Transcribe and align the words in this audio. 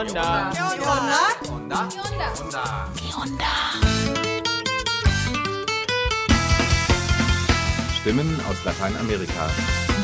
onda? 0.00 0.50
¿Qué 0.54 0.62
onda? 0.62 1.20
onda? 1.52 1.88
¿Qué 2.96 3.14
onda? 3.22 3.52
Stimmen 8.00 8.26
aus 8.48 8.64
Lateinamerika. 8.64 9.48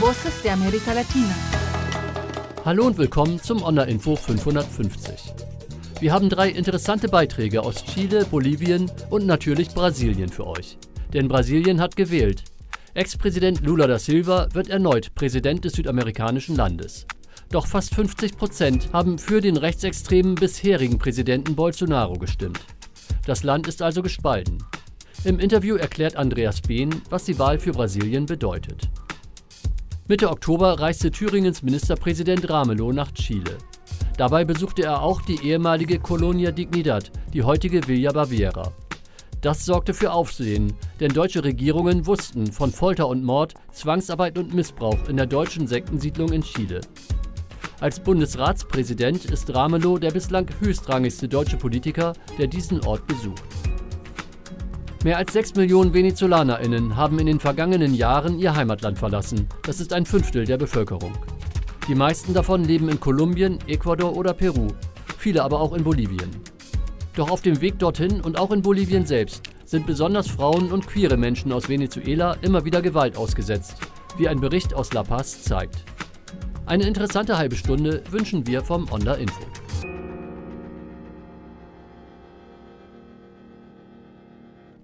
Voces 0.01 0.43
de 0.43 0.51
América 0.51 0.93
Latina. 0.93 1.35
Hallo 2.67 2.87
und 2.87 2.99
willkommen 2.99 3.41
zum 3.43 3.63
Onda-Info 3.63 4.17
550. 4.17 5.33
Wir 6.01 6.13
haben 6.13 6.29
drei 6.29 6.51
interessante 6.51 7.09
Beiträge 7.09 7.63
aus 7.63 7.83
Chile, 7.85 8.27
Bolivien 8.27 8.91
und 9.09 9.25
natürlich 9.25 9.71
Brasilien 9.71 10.29
für 10.29 10.47
euch. 10.47 10.77
Denn 11.15 11.29
Brasilien 11.29 11.81
hat 11.81 11.97
gewählt. 11.97 12.43
Ex-Präsident 12.93 13.63
Lula 13.63 13.87
da 13.87 13.99
Silva 13.99 14.49
wird 14.53 14.69
erneut 14.69 15.15
Präsident 15.15 15.65
des 15.65 15.73
südamerikanischen 15.73 16.55
Landes. 16.57 17.07
Doch 17.51 17.67
fast 17.67 17.95
50 17.95 18.37
Prozent 18.37 18.93
haben 18.93 19.19
für 19.19 19.41
den 19.41 19.57
rechtsextremen 19.57 20.35
bisherigen 20.35 20.99
Präsidenten 20.99 21.55
Bolsonaro 21.55 22.15
gestimmt. 22.15 22.61
Das 23.25 23.45
Land 23.45 23.69
ist 23.69 23.83
also 23.83 24.03
gespalten. 24.03 24.59
Im 25.25 25.39
Interview 25.39 25.77
erklärt 25.77 26.17
Andreas 26.17 26.61
Behn, 26.61 27.03
was 27.09 27.25
die 27.25 27.39
Wahl 27.39 27.59
für 27.59 27.73
Brasilien 27.73 28.27
bedeutet. 28.27 28.89
Mitte 30.09 30.31
Oktober 30.31 30.79
reiste 30.79 31.11
Thüringens 31.11 31.63
Ministerpräsident 31.63 32.49
Ramelow 32.49 32.93
nach 32.93 33.11
Chile. 33.13 33.59
Dabei 34.17 34.45
besuchte 34.45 34.85
er 34.85 35.03
auch 35.03 35.21
die 35.21 35.45
ehemalige 35.45 35.99
Colonia 35.99 36.51
Dignidad, 36.51 37.11
die 37.33 37.43
heutige 37.43 37.87
Villa 37.87 38.13
Baviera. 38.13 38.73
Das 39.41 39.65
sorgte 39.65 39.95
für 39.95 40.13
Aufsehen, 40.13 40.73
denn 41.01 41.13
deutsche 41.13 41.45
Regierungen 41.45 42.07
wussten 42.07 42.51
von 42.51 42.73
Folter 42.73 43.09
und 43.09 43.23
Mord, 43.23 43.55
Zwangsarbeit 43.73 44.39
und 44.39 44.55
Missbrauch 44.55 45.09
in 45.09 45.17
der 45.17 45.27
deutschen 45.27 45.67
Sektensiedlung 45.67 46.33
in 46.33 46.43
Chile. 46.43 46.81
Als 47.79 48.01
Bundesratspräsident 48.01 49.27
ist 49.27 49.55
Ramelow 49.55 49.99
der 49.99 50.11
bislang 50.11 50.47
höchstrangigste 50.61 51.29
deutsche 51.29 51.59
Politiker, 51.59 52.15
der 52.39 52.47
diesen 52.47 52.81
Ort 52.87 53.07
besucht. 53.07 53.45
Mehr 55.05 55.19
als 55.19 55.35
6 55.35 55.57
Millionen 55.57 55.93
VenezolanerInnen 55.93 56.97
haben 56.97 57.19
in 57.19 57.27
den 57.27 57.39
vergangenen 57.39 57.95
Jahren 57.95 58.39
ihr 58.39 58.57
Heimatland 58.57 58.99
verlassen. 58.99 59.47
Das 59.63 59.79
ist 59.79 59.93
ein 59.93 60.07
Fünftel 60.07 60.47
der 60.47 60.57
Bevölkerung. 60.57 61.13
Die 61.87 61.95
meisten 61.95 62.33
davon 62.33 62.65
leben 62.65 62.89
in 62.89 62.99
Kolumbien, 62.99 63.59
Ecuador 63.67 64.17
oder 64.17 64.33
Peru, 64.33 64.69
viele 65.19 65.45
aber 65.45 65.61
auch 65.61 65.75
in 65.75 65.85
Bolivien. 65.85 66.31
Doch 67.15 67.31
auf 67.31 67.43
dem 67.43 67.61
Weg 67.61 67.79
dorthin 67.79 68.23
und 68.23 68.39
auch 68.39 68.53
in 68.53 68.63
Bolivien 68.63 69.05
selbst 69.05 69.43
sind 69.67 69.87
besonders 69.87 70.29
Frauen 70.29 70.73
und 70.73 70.87
queere 70.87 71.19
Menschen 71.19 71.53
aus 71.53 71.69
Venezuela 71.69 72.39
immer 72.41 72.65
wieder 72.65 72.81
Gewalt 72.81 73.19
ausgesetzt, 73.19 73.77
wie 74.17 74.29
ein 74.29 74.41
Bericht 74.41 74.73
aus 74.73 74.93
La 74.95 75.03
Paz 75.03 75.43
zeigt. 75.43 75.85
Eine 76.67 76.83
interessante 76.83 77.39
halbe 77.39 77.55
Stunde 77.55 78.03
wünschen 78.11 78.45
wir 78.49 78.61
vom 78.61 78.91
Onda 78.91 79.15
Info. 79.15 79.41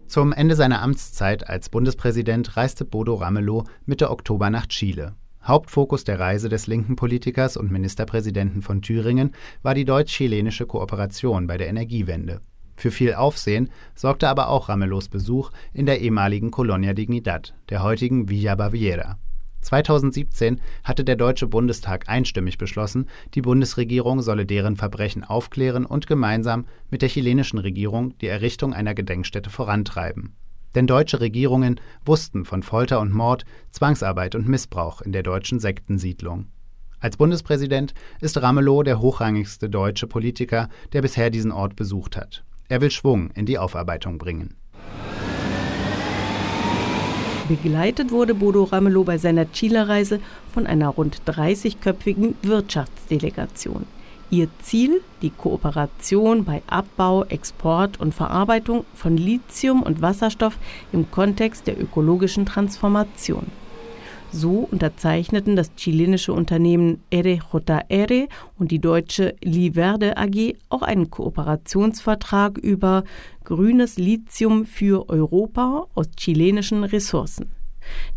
Zum 0.06 0.32
Ende 0.32 0.54
seiner 0.54 0.80
Amtszeit 0.80 1.48
als 1.48 1.70
Bundespräsident 1.70 2.56
reiste 2.56 2.84
Bodo 2.84 3.16
Ramelow 3.16 3.64
Mitte 3.84 4.10
Oktober 4.10 4.48
nach 4.48 4.68
Chile. 4.68 5.16
Hauptfokus 5.42 6.04
der 6.04 6.20
Reise 6.20 6.48
des 6.48 6.68
linken 6.68 6.94
Politikers 6.94 7.56
und 7.56 7.72
Ministerpräsidenten 7.72 8.62
von 8.62 8.80
Thüringen 8.80 9.34
war 9.62 9.74
die 9.74 9.84
deutsch-chilenische 9.84 10.66
Kooperation 10.66 11.48
bei 11.48 11.56
der 11.56 11.66
Energiewende. 11.66 12.40
Für 12.76 12.92
viel 12.92 13.14
Aufsehen 13.14 13.70
sorgte 13.96 14.28
aber 14.28 14.50
auch 14.50 14.68
Ramelows 14.68 15.08
Besuch 15.08 15.50
in 15.72 15.86
der 15.86 16.00
ehemaligen 16.00 16.52
Colonia 16.52 16.92
Dignidad, 16.94 17.54
der 17.70 17.82
heutigen 17.82 18.28
Villa 18.28 18.54
Baviera. 18.54 19.18
2017 19.62 20.60
hatte 20.84 21.04
der 21.04 21.16
Deutsche 21.16 21.46
Bundestag 21.46 22.08
einstimmig 22.08 22.58
beschlossen, 22.58 23.08
die 23.34 23.42
Bundesregierung 23.42 24.20
solle 24.20 24.44
deren 24.44 24.76
Verbrechen 24.76 25.24
aufklären 25.24 25.86
und 25.86 26.06
gemeinsam 26.06 26.66
mit 26.90 27.02
der 27.02 27.08
chilenischen 27.08 27.58
Regierung 27.58 28.16
die 28.18 28.26
Errichtung 28.26 28.74
einer 28.74 28.94
Gedenkstätte 28.94 29.50
vorantreiben. 29.50 30.36
Denn 30.74 30.86
deutsche 30.86 31.20
Regierungen 31.20 31.80
wussten 32.04 32.44
von 32.44 32.62
Folter 32.62 33.00
und 33.00 33.12
Mord, 33.12 33.44
Zwangsarbeit 33.70 34.34
und 34.34 34.48
Missbrauch 34.48 35.02
in 35.02 35.12
der 35.12 35.22
deutschen 35.22 35.60
Sektensiedlung. 35.60 36.46
Als 36.98 37.16
Bundespräsident 37.16 37.94
ist 38.20 38.40
Ramelow 38.40 38.82
der 38.84 39.00
hochrangigste 39.00 39.68
deutsche 39.68 40.06
Politiker, 40.06 40.68
der 40.92 41.02
bisher 41.02 41.30
diesen 41.30 41.50
Ort 41.50 41.74
besucht 41.76 42.16
hat. 42.16 42.44
Er 42.68 42.80
will 42.80 42.90
Schwung 42.90 43.30
in 43.32 43.44
die 43.44 43.58
Aufarbeitung 43.58 44.18
bringen. 44.18 44.54
Begleitet 47.48 48.12
wurde 48.12 48.34
Bodo 48.34 48.62
Ramelow 48.62 49.02
bei 49.02 49.18
seiner 49.18 49.50
Chile-Reise 49.50 50.20
von 50.54 50.64
einer 50.64 50.88
rund 50.88 51.22
30-köpfigen 51.26 52.34
Wirtschaftsdelegation. 52.42 53.84
Ihr 54.30 54.46
Ziel 54.62 55.00
die 55.22 55.30
Kooperation 55.30 56.44
bei 56.44 56.62
Abbau, 56.68 57.24
Export 57.24 57.98
und 58.00 58.14
Verarbeitung 58.14 58.84
von 58.94 59.16
Lithium 59.16 59.82
und 59.82 60.00
Wasserstoff 60.00 60.56
im 60.92 61.10
Kontext 61.10 61.66
der 61.66 61.80
ökologischen 61.80 62.46
Transformation. 62.46 63.46
So 64.34 64.66
unterzeichneten 64.70 65.56
das 65.56 65.74
chilenische 65.76 66.32
Unternehmen 66.32 67.02
RJR 67.12 68.28
und 68.58 68.70
die 68.70 68.78
deutsche 68.78 69.34
Liverde 69.42 70.16
AG 70.16 70.54
auch 70.70 70.80
einen 70.80 71.10
Kooperationsvertrag 71.10 72.56
über 72.56 73.04
grünes 73.44 73.98
Lithium 73.98 74.64
für 74.64 75.10
Europa 75.10 75.86
aus 75.94 76.06
chilenischen 76.16 76.82
Ressourcen. 76.82 77.50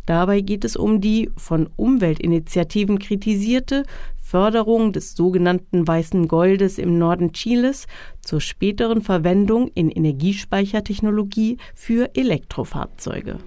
Dabei 0.06 0.40
geht 0.40 0.64
es 0.64 0.78
um 0.78 1.02
die 1.02 1.32
von 1.36 1.70
Umweltinitiativen 1.76 2.98
kritisierte 3.00 3.84
Förderung 4.16 4.94
des 4.94 5.16
sogenannten 5.16 5.86
weißen 5.86 6.30
Goldes 6.30 6.78
im 6.78 6.98
Norden 6.98 7.34
Chiles 7.34 7.88
zur 8.22 8.40
späteren 8.40 9.02
Verwendung 9.02 9.70
in 9.76 9.90
Energiespeichertechnologie 9.90 11.58
für 11.74 12.16
Elektrofahrzeuge. 12.16 13.38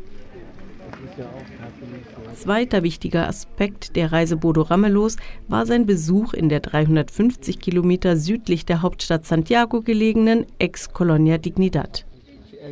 Zweiter 2.34 2.82
wichtiger 2.82 3.28
Aspekt 3.28 3.97
der 3.97 4.12
Reise 4.12 4.37
Bodo 4.37 4.62
Ramelos 4.62 5.16
war 5.49 5.66
sein 5.66 5.87
Besuch 5.87 6.34
in 6.34 6.49
der 6.49 6.60
350 6.60 7.59
Kilometer 7.59 8.16
südlich 8.16 8.65
der 8.66 8.82
Hauptstadt 8.82 9.26
Santiago 9.26 9.82
gelegenen 9.82 10.47
Ex-Colonia 10.59 11.38
Dignidad. 11.38 12.04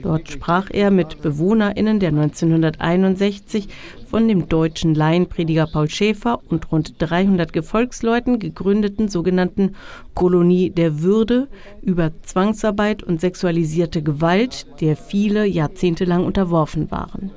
Dort 0.03 0.31
sprach 0.31 0.69
er 0.71 0.91
mit 0.91 1.23
BewohnerInnen 1.23 2.01
der 2.01 2.11
1961 2.11 3.69
von 4.09 4.29
dem 4.29 4.49
deutschen 4.49 4.95
Laienprediger 4.95 5.67
Paul 5.67 5.89
Schäfer 5.89 6.41
und 6.49 6.71
rund 6.71 6.95
300 6.99 7.53
Gefolgsleuten 7.53 8.39
gegründeten 8.39 9.09
sogenannten 9.09 9.75
Kolonie 10.15 10.71
der 10.71 11.03
Würde 11.03 11.49
über 11.83 12.11
Zwangsarbeit 12.23 13.03
und 13.03 13.21
sexualisierte 13.21 14.03
Gewalt, 14.03 14.67
der 14.81 14.97
viele 14.97 15.47
jahrzehntelang 15.47 16.25
unterworfen 16.25 16.91
waren. 16.91 17.31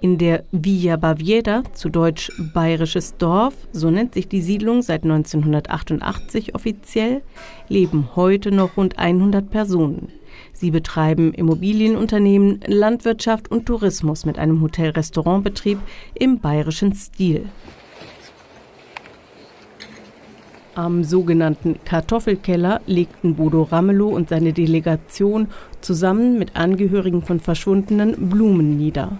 In 0.00 0.18
der 0.18 0.44
Villa 0.52 0.96
Baviera, 0.96 1.62
zu 1.72 1.88
Deutsch 1.88 2.30
Bayerisches 2.52 3.16
Dorf, 3.16 3.54
so 3.72 3.90
nennt 3.90 4.14
sich 4.14 4.28
die 4.28 4.42
Siedlung 4.42 4.82
seit 4.82 5.04
1988 5.04 6.54
offiziell, 6.54 7.22
leben 7.68 8.10
heute 8.14 8.52
noch 8.52 8.76
rund 8.76 8.98
100 8.98 9.50
Personen. 9.50 10.08
Sie 10.52 10.70
betreiben 10.70 11.32
Immobilienunternehmen, 11.32 12.60
Landwirtschaft 12.66 13.50
und 13.50 13.66
Tourismus 13.66 14.26
mit 14.26 14.38
einem 14.38 14.60
Hotel-Restaurantbetrieb 14.60 15.78
im 16.14 16.38
bayerischen 16.40 16.92
Stil. 16.94 17.46
Am 20.74 21.04
sogenannten 21.04 21.78
Kartoffelkeller 21.84 22.80
legten 22.86 23.36
Bodo 23.36 23.62
Ramelow 23.62 24.08
und 24.08 24.28
seine 24.28 24.52
Delegation 24.52 25.46
zusammen 25.80 26.36
mit 26.36 26.56
Angehörigen 26.56 27.22
von 27.22 27.38
Verschwundenen 27.38 28.28
Blumen 28.28 28.76
nieder. 28.76 29.18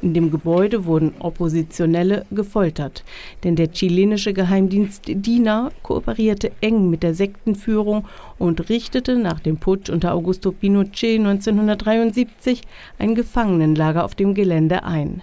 In 0.00 0.14
dem 0.14 0.30
Gebäude 0.30 0.84
wurden 0.84 1.14
Oppositionelle 1.18 2.26
gefoltert, 2.30 3.04
denn 3.44 3.56
der 3.56 3.70
chilenische 3.70 4.32
Geheimdienst 4.32 5.02
DINA 5.06 5.70
kooperierte 5.82 6.52
eng 6.60 6.90
mit 6.90 7.02
der 7.02 7.14
Sektenführung 7.14 8.04
und 8.38 8.68
richtete 8.68 9.16
nach 9.16 9.40
dem 9.40 9.56
Putsch 9.56 9.90
unter 9.90 10.14
Augusto 10.14 10.52
Pinochet 10.52 11.18
1973 11.18 12.62
ein 12.98 13.14
Gefangenenlager 13.14 14.04
auf 14.04 14.14
dem 14.14 14.34
Gelände 14.34 14.84
ein. 14.84 15.22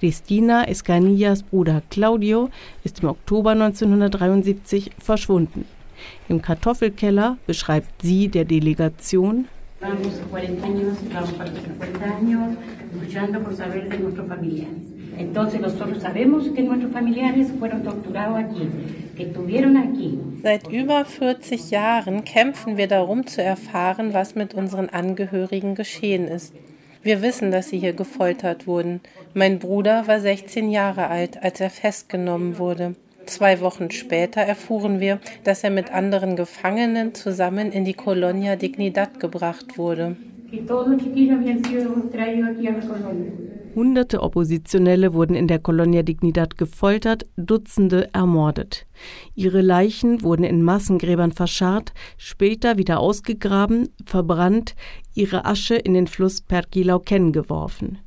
Cristina 0.00 0.66
Escanillas 0.66 1.42
Bruder 1.42 1.82
Claudio 1.90 2.48
ist 2.84 3.02
im 3.02 3.10
Oktober 3.10 3.50
1973 3.50 4.92
verschwunden. 4.98 5.66
Im 6.28 6.40
Kartoffelkeller 6.40 7.36
beschreibt 7.46 8.02
sie 8.02 8.28
der 8.28 8.46
Delegation 8.46 9.46
Llevamos 9.80 10.20
40 10.30 10.66
años, 10.66 10.98
vamos 11.10 11.32
para 11.32 11.50
50 11.50 12.04
años, 12.04 12.56
luchando 13.00 13.40
por 13.40 13.56
saber 13.56 13.88
de 13.88 13.98
nuestros 13.98 14.28
familiares. 14.28 14.74
Entonces 15.16 15.58
nosotros 15.58 16.02
sabemos 16.02 16.50
que 16.50 16.62
nuestros 16.62 16.92
familiares 16.92 17.48
fueron 17.58 17.82
torturados 17.82 18.38
aquí. 18.38 18.68
Seit 20.42 20.68
über 20.70 21.04
40 21.06 21.70
Jahren 21.70 22.24
kämpfen 22.24 22.76
wir 22.76 22.88
darum 22.88 23.26
zu 23.26 23.42
erfahren, 23.42 24.12
was 24.12 24.34
mit 24.34 24.52
unseren 24.52 24.90
Angehörigen 24.90 25.74
geschehen 25.74 26.28
ist. 26.28 26.54
Wir 27.02 27.22
wissen, 27.22 27.50
dass 27.50 27.70
sie 27.70 27.78
hier 27.78 27.94
gefoltert 27.94 28.66
wurden. 28.66 29.00
Mein 29.32 29.58
Bruder 29.58 30.06
war 30.06 30.20
16 30.20 30.70
Jahre 30.70 31.08
alt, 31.08 31.42
als 31.42 31.58
er 31.58 31.70
festgenommen 31.70 32.58
wurde. 32.58 32.96
Zwei 33.30 33.60
Wochen 33.60 33.92
später 33.92 34.40
erfuhren 34.40 34.98
wir, 34.98 35.20
dass 35.44 35.62
er 35.62 35.70
mit 35.70 35.92
anderen 35.92 36.34
Gefangenen 36.34 37.14
zusammen 37.14 37.70
in 37.70 37.84
die 37.84 37.94
Colonia 37.94 38.56
Dignidad 38.56 39.20
gebracht 39.20 39.78
wurde. 39.78 40.16
Hunderte 43.76 44.20
Oppositionelle 44.20 45.14
wurden 45.14 45.36
in 45.36 45.46
der 45.46 45.60
Colonia 45.60 46.02
Dignidad 46.02 46.58
gefoltert, 46.58 47.24
Dutzende 47.36 48.12
ermordet. 48.12 48.88
Ihre 49.36 49.60
Leichen 49.60 50.24
wurden 50.24 50.42
in 50.42 50.64
Massengräbern 50.64 51.30
verscharrt, 51.30 51.92
später 52.16 52.78
wieder 52.78 52.98
ausgegraben, 52.98 53.90
verbrannt, 54.06 54.74
ihre 55.14 55.44
Asche 55.44 55.76
in 55.76 55.94
den 55.94 56.08
Fluss 56.08 56.40
Perquilauquen 56.40 57.30
geworfen. 57.30 57.98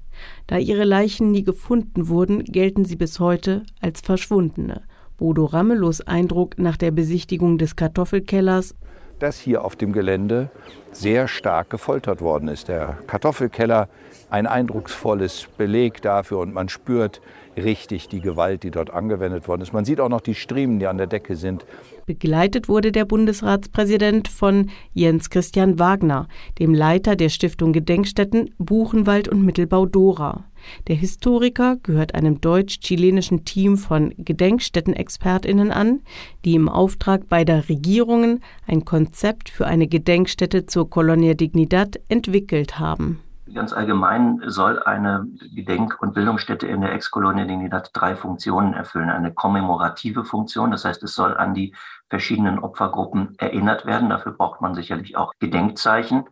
Da 0.47 0.57
ihre 0.57 0.83
Leichen 0.83 1.31
nie 1.31 1.43
gefunden 1.43 2.09
wurden, 2.09 2.43
gelten 2.43 2.83
sie 2.83 2.97
bis 2.97 3.21
heute 3.21 3.63
als 3.79 4.01
Verschwundene. 4.01 4.81
Bodo 5.23 5.45
Ramelos 5.45 6.01
Eindruck 6.01 6.59
nach 6.59 6.75
der 6.75 6.91
Besichtigung 6.91 7.57
des 7.57 7.77
Kartoffelkellers 7.77 8.75
dass 9.19 9.39
hier 9.39 9.63
auf 9.63 9.77
dem 9.77 9.93
Gelände 9.93 10.49
sehr 10.91 11.29
stark 11.29 11.69
gefoltert 11.69 12.19
worden 12.19 12.49
ist. 12.49 12.67
Der 12.67 12.97
Kartoffelkeller 13.07 13.87
ein 14.29 14.47
eindrucksvolles 14.47 15.47
Beleg 15.57 16.01
dafür 16.01 16.39
und 16.39 16.53
man 16.53 16.67
spürt 16.67 17.21
richtig 17.55 18.09
die 18.09 18.19
Gewalt, 18.19 18.63
die 18.63 18.71
dort 18.71 18.89
angewendet 18.89 19.47
worden 19.47 19.61
ist. 19.61 19.71
Man 19.71 19.85
sieht 19.85 20.01
auch 20.01 20.09
noch 20.09 20.19
die 20.19 20.35
Striemen, 20.35 20.79
die 20.79 20.87
an 20.87 20.97
der 20.97 21.07
Decke 21.07 21.37
sind. 21.37 21.65
Begleitet 22.05 22.67
wurde 22.67 22.91
der 22.91 23.05
Bundesratspräsident 23.05 24.27
von 24.27 24.69
Jens 24.93 25.29
Christian 25.29 25.79
Wagner, 25.79 26.27
dem 26.59 26.73
Leiter 26.73 27.15
der 27.15 27.29
Stiftung 27.29 27.71
Gedenkstätten 27.71 28.53
Buchenwald 28.57 29.29
und 29.29 29.45
Mittelbau 29.45 29.85
Dora. 29.85 30.43
Der 30.87 30.95
Historiker 30.95 31.77
gehört 31.83 32.15
einem 32.15 32.41
deutsch-chilenischen 32.41 33.45
Team 33.45 33.77
von 33.77 34.13
Gedenkstättenexpertinnen 34.17 35.71
an, 35.71 36.01
die 36.45 36.55
im 36.55 36.69
Auftrag 36.69 37.29
beider 37.29 37.69
Regierungen 37.69 38.41
ein 38.67 38.85
Konzept 38.85 39.49
für 39.49 39.67
eine 39.67 39.87
Gedenkstätte 39.87 40.65
zur 40.65 40.89
Colonia 40.89 41.33
Dignidad 41.33 41.99
entwickelt 42.09 42.79
haben. 42.79 43.19
Ganz 43.53 43.73
allgemein 43.73 44.41
soll 44.47 44.81
eine 44.81 45.27
Gedenk- 45.53 46.01
und 46.01 46.13
Bildungsstätte 46.13 46.65
in 46.65 46.81
der 46.81 46.93
Ex-Kolonie 46.93 47.45
Dignidad 47.45 47.91
drei 47.93 48.15
Funktionen 48.15 48.73
erfüllen. 48.73 49.09
Eine 49.09 49.33
kommemorative 49.33 50.23
Funktion, 50.23 50.71
das 50.71 50.85
heißt, 50.85 51.03
es 51.03 51.13
soll 51.13 51.35
an 51.35 51.53
die 51.53 51.75
verschiedenen 52.09 52.59
Opfergruppen 52.59 53.35
erinnert 53.37 53.85
werden. 53.85 54.09
Dafür 54.09 54.31
braucht 54.31 54.61
man 54.61 54.73
sicherlich 54.73 55.17
auch 55.17 55.33
Gedenkzeichen. 55.39 56.23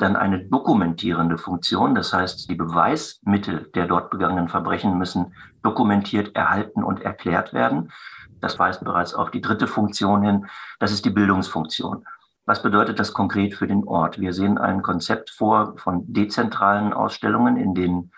Dann 0.00 0.16
eine 0.16 0.42
dokumentierende 0.42 1.36
Funktion, 1.36 1.94
das 1.94 2.14
heißt, 2.14 2.48
die 2.48 2.54
Beweismittel 2.54 3.70
der 3.74 3.86
dort 3.86 4.10
begangenen 4.10 4.48
Verbrechen 4.48 4.96
müssen 4.96 5.34
dokumentiert, 5.62 6.34
erhalten 6.34 6.82
und 6.82 7.02
erklärt 7.02 7.52
werden. 7.52 7.92
Das 8.40 8.58
weist 8.58 8.82
bereits 8.82 9.12
auf 9.12 9.30
die 9.30 9.42
dritte 9.42 9.66
Funktion 9.66 10.22
hin, 10.22 10.46
das 10.78 10.90
ist 10.90 11.04
die 11.04 11.10
Bildungsfunktion. 11.10 12.06
Was 12.46 12.62
bedeutet 12.62 12.98
das 12.98 13.12
konkret 13.12 13.54
für 13.54 13.66
den 13.66 13.84
Ort? 13.84 14.18
Wir 14.18 14.32
sehen 14.32 14.56
ein 14.56 14.80
Konzept 14.80 15.28
vor 15.28 15.76
von 15.76 16.10
dezentralen 16.10 16.94
Ausstellungen, 16.94 17.58
in 17.58 17.74
denen 17.74 18.10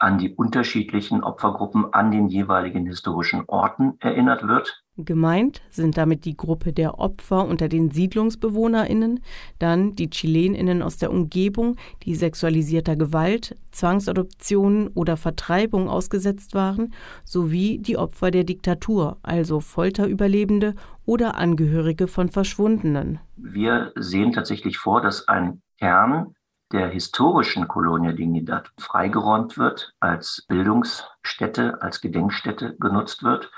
an 0.00 0.18
die 0.18 0.34
unterschiedlichen 0.34 1.22
Opfergruppen 1.22 1.92
an 1.92 2.10
den 2.10 2.28
jeweiligen 2.28 2.86
historischen 2.86 3.44
Orten 3.46 3.94
erinnert 4.00 4.48
wird. 4.48 4.82
Gemeint 4.96 5.62
sind 5.70 5.96
damit 5.96 6.24
die 6.24 6.36
Gruppe 6.36 6.72
der 6.72 6.98
Opfer 6.98 7.46
unter 7.46 7.68
den 7.68 7.90
Siedlungsbewohnerinnen, 7.90 9.20
dann 9.58 9.94
die 9.94 10.10
Chileninnen 10.10 10.82
aus 10.82 10.96
der 10.96 11.10
Umgebung, 11.10 11.76
die 12.02 12.14
sexualisierter 12.14 12.96
Gewalt, 12.96 13.56
Zwangsadoptionen 13.70 14.88
oder 14.88 15.16
Vertreibung 15.16 15.88
ausgesetzt 15.88 16.54
waren, 16.54 16.92
sowie 17.24 17.78
die 17.78 17.96
Opfer 17.96 18.30
der 18.30 18.44
Diktatur, 18.44 19.18
also 19.22 19.60
Folterüberlebende 19.60 20.74
oder 21.06 21.36
Angehörige 21.36 22.06
von 22.06 22.28
Verschwundenen. 22.28 23.20
Wir 23.36 23.92
sehen 23.96 24.32
tatsächlich 24.32 24.78
vor, 24.78 25.00
dass 25.00 25.28
ein 25.28 25.62
Kern 25.78 26.34
der 26.72 26.88
historischen 26.88 27.68
Colonia 27.68 28.12
Dignidad 28.12 28.70
freigeräumt 28.78 29.58
wird, 29.58 29.92
als 30.00 30.44
Bildungsstätte, 30.48 31.82
als 31.82 32.00
Gedenkstätte 32.00 32.76
genutzt 32.78 33.22
wird 33.22 33.50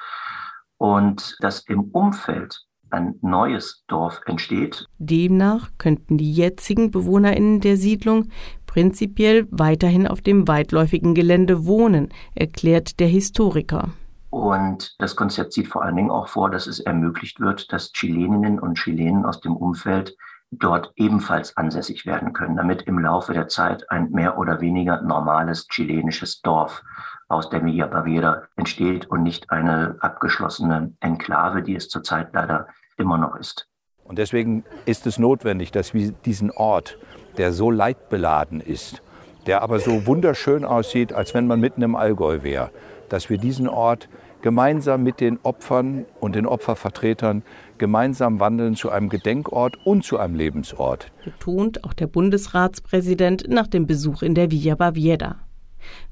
und 0.78 1.36
dass 1.40 1.60
im 1.60 1.90
Umfeld 1.92 2.64
ein 2.90 3.18
neues 3.22 3.84
Dorf 3.88 4.20
entsteht. 4.26 4.86
Demnach 4.98 5.70
könnten 5.78 6.18
die 6.18 6.32
jetzigen 6.32 6.90
Bewohnerinnen 6.90 7.60
der 7.60 7.76
Siedlung 7.76 8.28
prinzipiell 8.66 9.46
weiterhin 9.50 10.06
auf 10.06 10.20
dem 10.20 10.48
weitläufigen 10.48 11.14
Gelände 11.14 11.66
wohnen, 11.66 12.08
erklärt 12.34 13.00
der 13.00 13.08
Historiker. 13.08 13.90
Und 14.30 14.94
das 14.98 15.14
Konzept 15.14 15.52
sieht 15.52 15.68
vor 15.68 15.82
allen 15.82 15.96
Dingen 15.96 16.10
auch 16.10 16.28
vor, 16.28 16.50
dass 16.50 16.66
es 16.66 16.80
ermöglicht 16.80 17.38
wird, 17.38 17.70
dass 17.70 17.92
Chileninnen 17.92 18.58
und 18.58 18.78
Chilenen 18.78 19.26
aus 19.26 19.40
dem 19.40 19.54
Umfeld 19.54 20.16
dort 20.52 20.92
ebenfalls 20.96 21.56
ansässig 21.56 22.06
werden 22.06 22.32
können, 22.32 22.56
damit 22.56 22.82
im 22.82 22.98
Laufe 22.98 23.32
der 23.32 23.48
Zeit 23.48 23.90
ein 23.90 24.10
mehr 24.10 24.38
oder 24.38 24.60
weniger 24.60 25.00
normales 25.00 25.66
chilenisches 25.68 26.42
Dorf 26.42 26.82
aus 27.28 27.48
der 27.48 27.64
Villa 27.64 27.86
Baviera 27.86 28.42
entsteht 28.56 29.06
und 29.06 29.22
nicht 29.22 29.50
eine 29.50 29.96
abgeschlossene 30.00 30.92
Enklave, 31.00 31.62
die 31.62 31.74
es 31.74 31.88
zurzeit 31.88 32.28
leider 32.34 32.68
immer 32.98 33.16
noch 33.16 33.36
ist. 33.36 33.66
Und 34.04 34.18
deswegen 34.18 34.64
ist 34.84 35.06
es 35.06 35.18
notwendig, 35.18 35.72
dass 35.72 35.94
wir 35.94 36.12
diesen 36.12 36.50
Ort, 36.50 36.98
der 37.38 37.52
so 37.52 37.70
leidbeladen 37.70 38.60
ist, 38.60 39.02
der 39.46 39.62
aber 39.62 39.78
so 39.78 40.06
wunderschön 40.06 40.66
aussieht, 40.66 41.14
als 41.14 41.32
wenn 41.32 41.46
man 41.46 41.60
mitten 41.60 41.80
im 41.80 41.96
Allgäu 41.96 42.42
wäre, 42.42 42.70
dass 43.08 43.30
wir 43.30 43.38
diesen 43.38 43.68
Ort 43.68 44.08
gemeinsam 44.42 45.02
mit 45.02 45.20
den 45.20 45.38
Opfern 45.42 46.04
und 46.20 46.34
den 46.34 46.46
Opfervertretern 46.46 47.42
gemeinsam 47.82 48.38
wandeln 48.38 48.76
zu 48.76 48.90
einem 48.90 49.08
Gedenkort 49.08 49.76
und 49.84 50.04
zu 50.04 50.16
einem 50.16 50.36
Lebensort. 50.36 51.10
Betont 51.24 51.82
auch 51.82 51.92
der 51.92 52.06
Bundesratspräsident 52.06 53.48
nach 53.48 53.66
dem 53.66 53.88
Besuch 53.88 54.22
in 54.22 54.36
der 54.36 54.52
Villa 54.52 54.76
Baviera. 54.76 55.40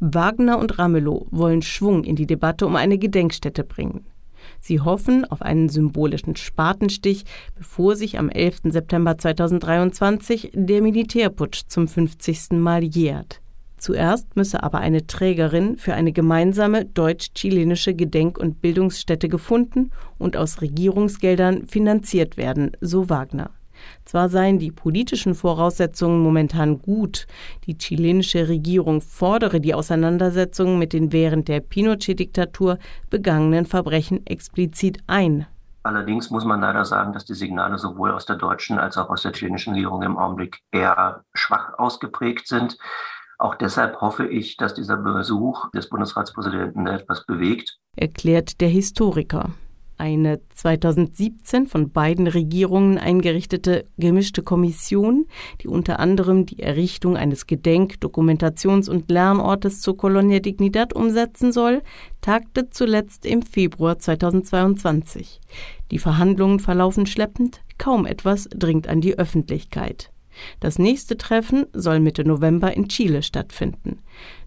Wagner 0.01 0.59
und 0.59 0.81
Ramelow 0.81 1.29
wollen 1.31 1.63
Schwung 1.63 2.03
in 2.03 2.17
die 2.17 2.27
Debatte 2.27 2.67
um 2.67 2.75
eine 2.75 2.99
Gedenkstätte 2.99 3.63
bringen. 3.63 4.05
Sie 4.59 4.81
hoffen 4.81 5.25
auf 5.25 5.43
einen 5.43 5.69
symbolischen 5.69 6.35
Spatenstich, 6.35 7.23
bevor 7.55 7.95
sich 7.95 8.19
am 8.19 8.31
11. 8.31 8.63
September 8.65 9.17
2023 9.17 10.51
der 10.53 10.83
Militärputsch 10.83 11.69
zum 11.69 11.87
50. 11.87 12.59
Mal 12.59 12.83
jährt. 12.83 13.41
Zuerst 13.81 14.37
müsse 14.37 14.63
aber 14.63 14.81
eine 14.81 15.07
Trägerin 15.07 15.79
für 15.79 15.95
eine 15.95 16.13
gemeinsame 16.13 16.85
deutsch-chilenische 16.85 17.95
Gedenk- 17.95 18.37
und 18.37 18.61
Bildungsstätte 18.61 19.31
gefunden 19.31 19.91
und 20.19 20.37
aus 20.37 20.61
Regierungsgeldern 20.61 21.67
finanziert 21.67 22.37
werden, 22.37 22.73
so 22.83 23.09
Wagner. 23.09 23.49
Zwar 24.05 24.29
seien 24.29 24.59
die 24.59 24.71
politischen 24.71 25.35
Voraussetzungen 25.35 26.21
momentan 26.21 26.83
gut, 26.83 27.27
die 27.65 27.79
chilenische 27.79 28.49
Regierung 28.49 29.01
fordere 29.01 29.63
die 29.63 29.73
Auseinandersetzungen 29.73 30.79
mit 30.79 30.93
den 30.93 31.11
während 31.11 31.49
der 31.49 31.61
Pinochet-Diktatur 31.61 32.79
begangenen 33.09 33.65
Verbrechen 33.65 34.27
explizit 34.27 34.99
ein. 35.07 35.47
Allerdings 35.83 36.29
muss 36.31 36.45
man 36.45 36.61
leider 36.61 36.85
sagen, 36.85 37.15
dass 37.15 37.25
die 37.25 37.33
Signale 37.33 37.79
sowohl 37.79 38.11
aus 38.11 38.27
der 38.27 38.37
deutschen 38.37 38.79
als 38.79 38.99
auch 38.99 39.09
aus 39.09 39.23
der 39.23 39.33
chilenischen 39.33 39.73
Regierung 39.73 40.03
im 40.03 40.19
Augenblick 40.19 40.59
eher 40.71 41.25
schwach 41.33 41.79
ausgeprägt 41.79 42.47
sind. 42.47 42.77
Auch 43.41 43.55
deshalb 43.55 44.03
hoffe 44.03 44.27
ich, 44.27 44.59
dass 44.59 44.75
dieser 44.75 44.99
Besuch 44.99 45.71
des 45.71 45.89
Bundesratspräsidenten 45.89 46.87
etwas 46.87 47.25
bewegt. 47.25 47.79
Erklärt 47.97 48.61
der 48.61 48.69
Historiker. 48.69 49.53
Eine 49.97 50.41
2017 50.55 51.67
von 51.67 51.91
beiden 51.91 52.27
Regierungen 52.27 52.99
eingerichtete 52.99 53.87
gemischte 53.97 54.43
Kommission, 54.43 55.25
die 55.63 55.69
unter 55.69 56.01
anderem 56.01 56.45
die 56.45 56.63
Errichtung 56.63 57.17
eines 57.17 57.47
Gedenk-, 57.47 57.95
Dokumentations- 58.03 58.91
und 58.91 59.11
Lernortes 59.11 59.81
zur 59.81 59.97
Colonia 59.97 60.41
Dignidad 60.41 60.93
umsetzen 60.93 61.51
soll, 61.51 61.81
tagte 62.21 62.69
zuletzt 62.69 63.25
im 63.25 63.41
Februar 63.41 63.99
2022. 63.99 65.41
Die 65.91 65.99
Verhandlungen 65.99 66.61
verlaufen 66.61 67.07
schleppend, 67.07 67.63
kaum 67.79 68.05
etwas 68.05 68.51
dringt 68.51 68.87
an 68.87 69.01
die 69.01 69.19
Öffentlichkeit. 69.19 70.11
Das 70.61 70.79
nächste 70.79 71.17
Treffen 71.17 71.67
soll 71.73 72.01
Mitte 72.01 72.25
November 72.25 72.77
in 72.77 72.89
Chile 72.89 73.23
stattfinden. 73.23 73.99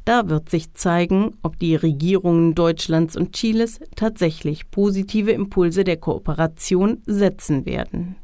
Da 0.06 0.28
wird 0.30 0.50
sich 0.50 0.74
zeigen, 0.74 1.38
ob 1.44 1.60
die 1.60 1.76
Regierungen 1.76 2.56
Deutschlands 2.56 3.16
und 3.16 3.34
Chiles 3.34 3.80
tatsächlich 3.96 4.70
positive 4.70 5.32
Impulse 5.32 5.84
der 5.84 5.98
Kooperation 5.98 7.02
setzen 7.06 7.66
werden. 7.66 8.18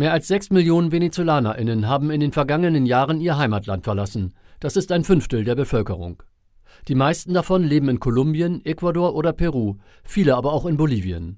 Mehr 0.00 0.14
als 0.14 0.28
sechs 0.28 0.48
Millionen 0.48 0.92
VenezolanerInnen 0.92 1.86
haben 1.86 2.10
in 2.10 2.20
den 2.20 2.32
vergangenen 2.32 2.86
Jahren 2.86 3.20
ihr 3.20 3.36
Heimatland 3.36 3.84
verlassen. 3.84 4.32
Das 4.58 4.74
ist 4.76 4.92
ein 4.92 5.04
Fünftel 5.04 5.44
der 5.44 5.54
Bevölkerung. 5.54 6.22
Die 6.88 6.94
meisten 6.94 7.34
davon 7.34 7.64
leben 7.64 7.90
in 7.90 8.00
Kolumbien, 8.00 8.64
Ecuador 8.64 9.14
oder 9.14 9.34
Peru, 9.34 9.76
viele 10.02 10.36
aber 10.36 10.54
auch 10.54 10.64
in 10.64 10.78
Bolivien. 10.78 11.36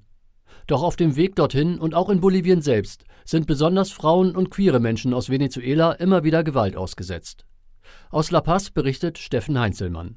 Doch 0.65 0.81
auf 0.81 0.95
dem 0.95 1.17
Weg 1.17 1.35
dorthin 1.35 1.77
und 1.77 1.93
auch 1.93 2.07
in 2.09 2.21
Bolivien 2.21 2.61
selbst 2.61 3.03
sind 3.25 3.47
besonders 3.47 3.91
Frauen 3.91 4.33
und 4.33 4.49
queere 4.49 4.79
Menschen 4.79 5.13
aus 5.13 5.29
Venezuela 5.29 5.91
immer 5.91 6.23
wieder 6.23 6.45
Gewalt 6.45 6.77
ausgesetzt. 6.77 7.45
Aus 8.11 8.31
La 8.31 8.39
Paz 8.39 8.69
berichtet 8.69 9.17
Steffen 9.17 9.59
Heinzelmann. 9.59 10.15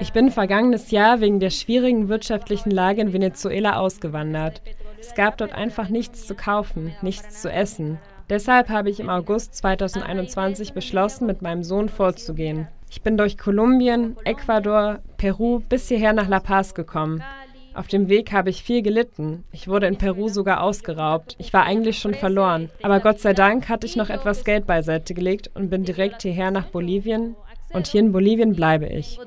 Ich 0.00 0.12
bin 0.12 0.30
vergangenes 0.30 0.90
Jahr 0.90 1.20
wegen 1.20 1.40
der 1.40 1.50
schwierigen 1.50 2.08
wirtschaftlichen 2.08 2.70
Lage 2.70 3.00
in 3.00 3.12
Venezuela 3.12 3.76
ausgewandert. 3.78 4.62
Es 5.00 5.14
gab 5.14 5.38
dort 5.38 5.52
einfach 5.54 5.88
nichts 5.88 6.26
zu 6.26 6.34
kaufen, 6.36 6.94
nichts 7.02 7.42
zu 7.42 7.50
essen. 7.50 7.98
Deshalb 8.30 8.68
habe 8.68 8.90
ich 8.90 9.00
im 9.00 9.10
August 9.10 9.56
2021 9.56 10.72
beschlossen, 10.72 11.26
mit 11.26 11.42
meinem 11.42 11.64
Sohn 11.64 11.88
vorzugehen. 11.88 12.68
Ich 12.90 13.02
bin 13.02 13.16
durch 13.16 13.38
Kolumbien, 13.38 14.16
Ecuador, 14.24 15.00
Peru 15.16 15.60
bis 15.68 15.88
hierher 15.88 16.12
nach 16.12 16.28
La 16.28 16.38
Paz 16.38 16.74
gekommen. 16.74 17.24
Auf 17.74 17.86
dem 17.86 18.08
Weg 18.08 18.32
habe 18.32 18.50
ich 18.50 18.62
viel 18.62 18.82
gelitten. 18.82 19.44
Ich 19.50 19.66
wurde 19.66 19.86
in 19.86 19.96
Peru 19.96 20.28
sogar 20.28 20.62
ausgeraubt. 20.62 21.36
Ich 21.38 21.52
war 21.52 21.64
eigentlich 21.64 21.98
schon 21.98 22.14
verloren. 22.14 22.70
Aber 22.82 23.00
Gott 23.00 23.20
sei 23.20 23.32
Dank 23.32 23.68
hatte 23.68 23.86
ich 23.86 23.96
noch 23.96 24.10
etwas 24.10 24.44
Geld 24.44 24.66
beiseite 24.66 25.14
gelegt 25.14 25.50
und 25.54 25.70
bin 25.70 25.84
direkt 25.84 26.22
hierher 26.22 26.50
nach 26.50 26.66
Bolivien, 26.66 27.34
und 27.72 27.86
hier 27.86 28.00
in 28.00 28.12
Bolivien 28.12 28.54
bleibe 28.54 28.86
ich. 28.86 29.18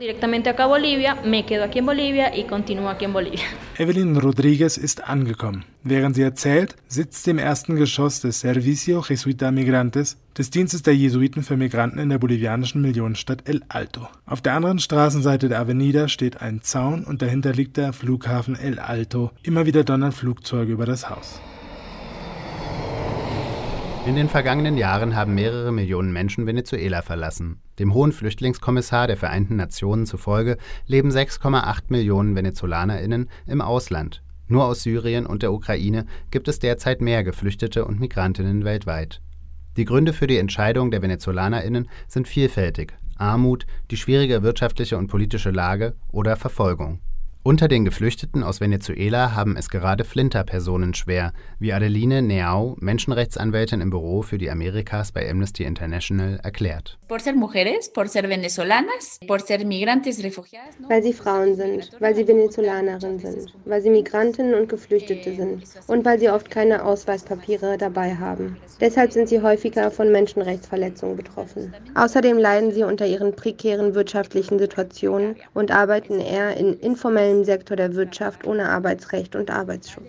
Evelyn 3.78 4.18
Rodriguez 4.18 4.78
ist 4.78 5.08
angekommen. 5.08 5.66
Während 5.84 6.16
sie 6.16 6.22
erzählt, 6.22 6.76
sitzt 6.88 7.24
sie 7.24 7.32
im 7.32 7.38
ersten 7.38 7.76
Geschoss 7.76 8.22
des 8.22 8.40
Servicio 8.40 9.04
Jesuita 9.08 9.52
Migrantes, 9.52 10.18
des 10.38 10.50
Dienstes 10.50 10.84
der 10.84 10.96
Jesuiten 10.96 11.44
für 11.44 11.58
Migranten 11.58 12.00
in 12.00 12.10
der 12.10 12.18
bolivianischen 12.18 12.82
Millionenstadt 12.82 13.48
El 13.48 13.62
Alto. 13.70 14.08
Auf 14.26 14.42
der 14.42 14.54
anderen 14.54 14.80
Straßenseite 14.80 15.50
der 15.50 15.60
Avenida 15.60 16.08
steht 16.08 16.42
ein 16.42 16.62
Zaun 16.62 17.04
und 17.04 17.22
dahinter 17.22 17.54
liegt 17.54 17.78
der 17.78 17.94
Flughafen 17.94 18.56
El 18.56 18.80
Alto. 18.80 19.32
Immer 19.44 19.66
wieder 19.66 19.84
donnern 19.84 20.12
Flugzeuge 20.12 20.74
über 20.74 20.86
das 20.86 21.10
Haus. 21.10 21.40
In 24.06 24.16
den 24.16 24.30
vergangenen 24.30 24.78
Jahren 24.78 25.16
haben 25.16 25.34
mehrere 25.34 25.72
Millionen 25.72 26.14
Menschen 26.14 26.46
Venezuela 26.46 27.02
verlassen. 27.02 27.60
Dem 27.80 27.96
Hohen 27.96 28.12
Flüchtlingskommissar 28.12 29.08
der 29.08 29.18
Vereinten 29.18 29.56
Nationen 29.56 30.06
zufolge 30.06 30.58
leben 30.86 31.10
6,8 31.10 31.86
Millionen 31.90 32.36
VenezolanerInnen 32.36 33.32
im 33.48 33.62
Ausland. 33.62 34.22
Nur 34.48 34.66
aus 34.66 34.84
Syrien 34.84 35.26
und 35.26 35.42
der 35.42 35.52
Ukraine 35.52 36.06
gibt 36.30 36.48
es 36.48 36.60
derzeit 36.60 37.02
mehr 37.02 37.24
Geflüchtete 37.24 37.84
und 37.84 38.00
Migrantinnen 38.00 38.64
weltweit. 38.64 39.22
Die 39.76 39.86
Gründe 39.86 40.14
für 40.14 40.28
die 40.28 40.38
Entscheidung 40.38 40.92
der 40.92 41.02
VenezolanerInnen 41.02 41.90
sind 42.08 42.28
vielfältig: 42.28 42.94
Armut, 43.18 43.66
die 43.90 43.98
schwierige 43.98 44.44
wirtschaftliche 44.44 45.00
und 45.00 45.08
politische 45.08 45.50
Lage 45.50 45.96
oder 46.12 46.36
Verfolgung. 46.36 47.00
Unter 47.48 47.68
den 47.68 47.86
Geflüchteten 47.86 48.42
aus 48.42 48.60
Venezuela 48.60 49.36
haben 49.36 49.56
es 49.56 49.70
gerade 49.70 50.04
Flinter-Personen 50.04 50.96
schwer, 50.96 51.32
wie 51.60 51.74
Adeline 51.74 52.24
Neau, 52.24 52.76
Menschenrechtsanwältin 52.80 53.82
im 53.82 53.92
Büro 53.92 54.24
für 54.24 54.40
die 54.40 54.50
Amerikas 54.50 55.12
bei 55.12 55.30
Amnesty 55.30 55.64
International, 55.64 56.40
erklärt. 56.42 56.98
Weil 57.08 57.20
sie 61.04 61.14
Frauen 61.14 61.56
sind, 61.56 61.92
weil 62.00 62.16
sie 62.16 62.28
Venezolanerinnen 62.28 63.20
sind, 63.20 63.54
weil 63.66 63.82
sie 63.84 63.92
Migrantinnen 63.92 64.56
und 64.56 64.68
Geflüchtete 64.68 65.36
sind 65.36 65.66
und 65.86 66.04
weil 66.04 66.20
sie 66.20 66.32
oft 66.32 66.50
keine 66.50 66.84
Ausweispapiere 66.84 67.78
dabei 67.78 68.16
haben. 68.16 68.58
Deshalb 68.82 69.12
sind 69.12 69.30
sie 69.30 69.44
häufiger 69.44 69.92
von 69.92 70.12
Menschenrechtsverletzungen 70.12 71.16
betroffen. 71.16 71.76
Außerdem 71.94 72.40
leiden 72.40 72.72
sie 72.72 72.82
unter 72.82 73.06
ihren 73.06 73.36
prekären 73.36 73.94
wirtschaftlichen 73.94 74.58
Situationen 74.58 75.36
und 75.54 75.70
arbeiten 75.70 76.20
eher 76.20 76.58
in 76.58 76.74
informellen 76.80 77.35
im 77.36 77.44
Sektor 77.44 77.78
der 77.78 77.96
Wirtschaft 77.96 78.46
ohne 78.46 78.70
Arbeitsrecht 78.70 79.36
und 79.36 79.52
Arbeitsschutz. 79.52 80.06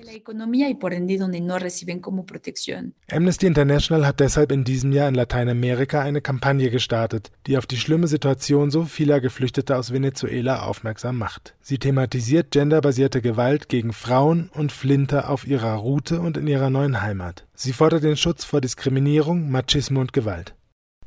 Amnesty 3.11 3.47
International 3.47 4.07
hat 4.07 4.21
deshalb 4.21 4.53
in 4.53 4.65
diesem 4.65 4.93
Jahr 4.93 5.09
in 5.09 5.15
Lateinamerika 5.15 6.01
eine 6.01 6.21
Kampagne 6.21 6.71
gestartet, 6.71 7.31
die 7.47 7.59
auf 7.59 7.67
die 7.67 7.77
schlimme 7.77 8.07
Situation 8.07 8.71
so 8.71 8.85
vieler 8.85 9.21
Geflüchteter 9.21 9.79
aus 9.79 9.93
Venezuela 9.93 10.63
aufmerksam 10.63 11.19
macht. 11.19 11.55
Sie 11.61 11.79
thematisiert 11.79 12.51
genderbasierte 12.51 13.21
Gewalt 13.21 13.69
gegen 13.69 13.93
Frauen 13.93 14.51
und 14.53 14.73
Flinter 14.73 15.31
auf 15.31 15.47
ihrer 15.47 15.75
Route 15.75 16.21
und 16.21 16.37
in 16.37 16.47
ihrer 16.47 16.71
neuen 16.71 17.03
Heimat. 17.03 17.47
Sie 17.55 17.73
fordert 17.73 18.05
den 18.05 18.17
Schutz 18.17 18.45
vor 18.45 18.61
Diskriminierung, 18.61 19.51
Machismo 19.51 20.01
und 20.01 20.13
Gewalt. 20.13 20.55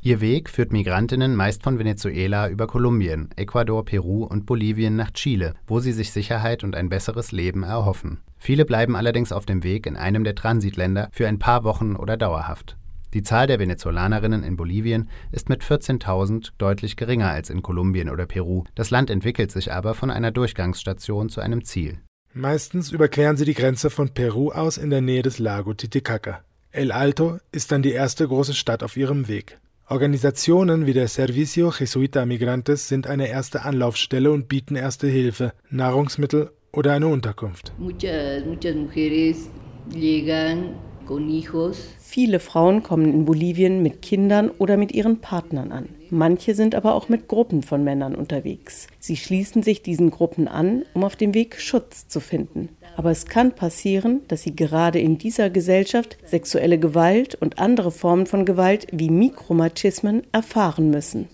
Ihr 0.02 0.22
Weg 0.22 0.50
führt 0.50 0.72
Migrantinnen 0.72 1.36
meist 1.36 1.62
von 1.62 1.78
Venezuela 1.78 2.48
über 2.48 2.68
Kolumbien, 2.68 3.30
Ecuador, 3.36 3.84
Peru 3.84 4.24
und 4.24 4.46
Bolivien 4.46 4.96
nach 4.96 5.12
Chile, 5.12 5.56
wo 5.68 5.82
sie 5.82 5.92
sich 5.92 6.14
Sicherheit 6.14 6.64
und 6.64 6.74
ein 6.74 6.88
besseres 6.88 7.34
Leben 7.34 7.64
erhoffen. 7.64 8.22
Viele 8.38 8.64
bleiben 8.64 8.96
allerdings 8.96 9.34
auf 9.34 9.46
dem 9.46 9.62
Weg 9.64 9.86
in 9.86 9.98
einem 9.98 10.24
der 10.24 10.36
Transitländer 10.36 11.10
für 11.12 11.28
ein 11.28 11.38
paar 11.38 11.66
Wochen 11.66 11.98
oder 11.98 12.16
dauerhaft. 12.16 12.78
Die 13.14 13.24
Zahl 13.24 13.48
der 13.48 13.60
Venezolanerinnen 13.60 14.44
in 14.44 14.56
Bolivien 14.56 15.10
ist 15.34 15.50
mit 15.50 15.64
14.000 15.64 16.52
deutlich 16.58 16.96
geringer 16.96 17.30
als 17.30 17.50
in 17.50 17.62
Kolumbien 17.62 18.10
oder 18.10 18.26
Peru. 18.26 18.64
Das 18.76 18.92
Land 18.92 19.10
entwickelt 19.10 19.52
sich 19.52 19.74
aber 19.74 19.96
von 19.96 20.12
einer 20.12 20.32
Durchgangsstation 20.32 21.28
zu 21.28 21.42
einem 21.42 21.66
Ziel. 21.66 22.00
Meistens 22.34 22.94
überqueren 22.94 23.36
sie 23.36 23.46
die 23.46 23.54
Grenze 23.54 23.90
von 23.90 24.14
Peru 24.14 24.52
aus 24.52 24.78
in 24.78 24.92
der 24.92 25.02
Nähe 25.02 25.24
des 25.24 25.40
Lago 25.40 25.74
Titicaca. 25.74 26.42
El 26.72 26.94
Alto 26.94 27.40
ist 27.52 27.74
dann 27.74 27.82
die 27.82 27.92
erste 27.92 28.26
große 28.26 28.54
Stadt 28.54 28.84
auf 28.84 28.96
ihrem 28.96 29.28
Weg. 29.28 29.60
Organisationen 29.92 30.86
wie 30.86 30.94
der 30.94 31.08
Servicio 31.08 31.72
Jesuita 31.72 32.24
Migrantes 32.28 32.88
sind 32.88 33.08
eine 33.08 33.28
erste 33.28 33.64
Anlaufstelle 33.64 34.32
und 34.32 34.48
bieten 34.48 34.76
erste 34.76 35.08
Hilfe, 35.08 35.52
Nahrungsmittel 35.72 36.52
oder 36.72 36.94
eine 36.94 37.08
Unterkunft. 37.08 37.74
Muchas, 37.80 38.46
muchas 38.46 38.76
mujeres 38.76 39.50
llegan 39.92 40.76
con 41.08 41.28
hijos 41.28 41.90
Viele 41.98 42.40
Frauen 42.40 42.82
kommen 42.82 43.14
in 43.14 43.26
Bolivien 43.26 43.84
mit 43.84 44.02
Kindern 44.02 44.50
oder 44.50 44.78
mit 44.78 44.92
ihren 44.92 45.22
Partnern 45.22 45.72
an. 45.72 45.90
Manche 46.10 46.56
sind 46.56 46.74
aber 46.74 46.96
auch 46.96 47.08
mit 47.08 47.28
Gruppen 47.28 47.62
von 47.62 47.84
Männern 47.84 48.16
unterwegs. 48.16 48.88
Sie 49.00 49.16
schließen 49.16 49.62
sich 49.62 49.84
diesen 49.84 50.10
Gruppen 50.10 50.48
an, 50.48 50.86
um 50.96 51.04
auf 51.04 51.16
dem 51.16 51.36
Weg 51.36 51.62
Schutz 51.62 52.08
zu 52.08 52.20
finden. 52.20 52.70
Aber 52.96 53.12
es 53.12 53.26
kann 53.26 53.54
passieren, 53.54 54.22
dass 54.28 54.42
sie 54.44 54.56
gerade 54.56 55.00
in 55.00 55.18
dieser 55.18 55.50
Gesellschaft 55.50 56.18
sexuelle 56.26 56.80
Gewalt 56.80 57.36
und 57.36 57.60
andere 57.60 57.92
Formen 57.92 58.26
von 58.26 58.46
Gewalt 58.46 58.88
wie 58.92 59.10
Mikromachismen 59.10 60.24
erfahren 60.32 60.90
müssen. 60.90 61.30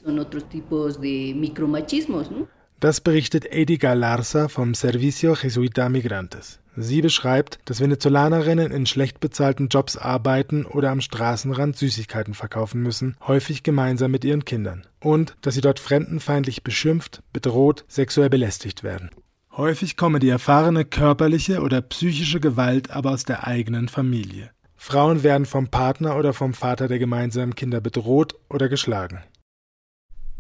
Das 2.80 3.02
berichtet 3.02 3.46
Edi 3.52 3.78
Galarza 3.78 4.48
vom 4.48 4.74
Servicio 4.74 5.34
Jesuita 5.34 5.90
Migrantes. 5.90 6.60
Sie 6.78 7.02
beschreibt, 7.02 7.60
dass 7.66 7.80
Venezolanerinnen 7.80 8.70
in 8.70 8.86
schlecht 8.86 9.22
bezahlten 9.22 9.70
Jobs 9.70 9.96
arbeiten 9.96 10.66
oder 10.66 10.92
am 10.92 11.00
Straßenrand 11.00 11.78
Süßigkeiten 11.78 12.34
verkaufen 12.34 12.82
müssen, 12.82 13.16
häufig 13.26 13.64
gemeinsam 13.64 14.12
mit 14.12 14.26
ihren 14.26 14.44
Kindern. 14.44 14.86
Und 15.00 15.38
dass 15.42 15.56
sie 15.56 15.62
dort 15.62 15.80
fremdenfeindlich 15.80 16.64
beschimpft, 16.64 17.24
bedroht, 17.32 17.86
sexuell 17.88 18.30
belästigt 18.30 18.84
werden. 18.84 19.10
Häufig 19.58 19.96
komme 19.96 20.20
die 20.20 20.28
erfahrene 20.28 20.84
körperliche 20.84 21.62
oder 21.62 21.82
psychische 21.82 22.42
Gewalt 22.42 22.92
aber 22.92 23.12
aus 23.12 23.24
der 23.24 23.48
eigenen 23.48 23.88
Familie. 23.88 24.52
Frauen 24.76 25.24
werden 25.24 25.46
vom 25.46 25.70
Partner 25.70 26.18
oder 26.18 26.34
vom 26.34 26.54
Vater 26.54 26.90
der 26.90 27.00
gemeinsamen 27.00 27.56
Kinder 27.56 27.80
bedroht 27.80 28.36
oder 28.50 28.68
geschlagen. 28.68 29.20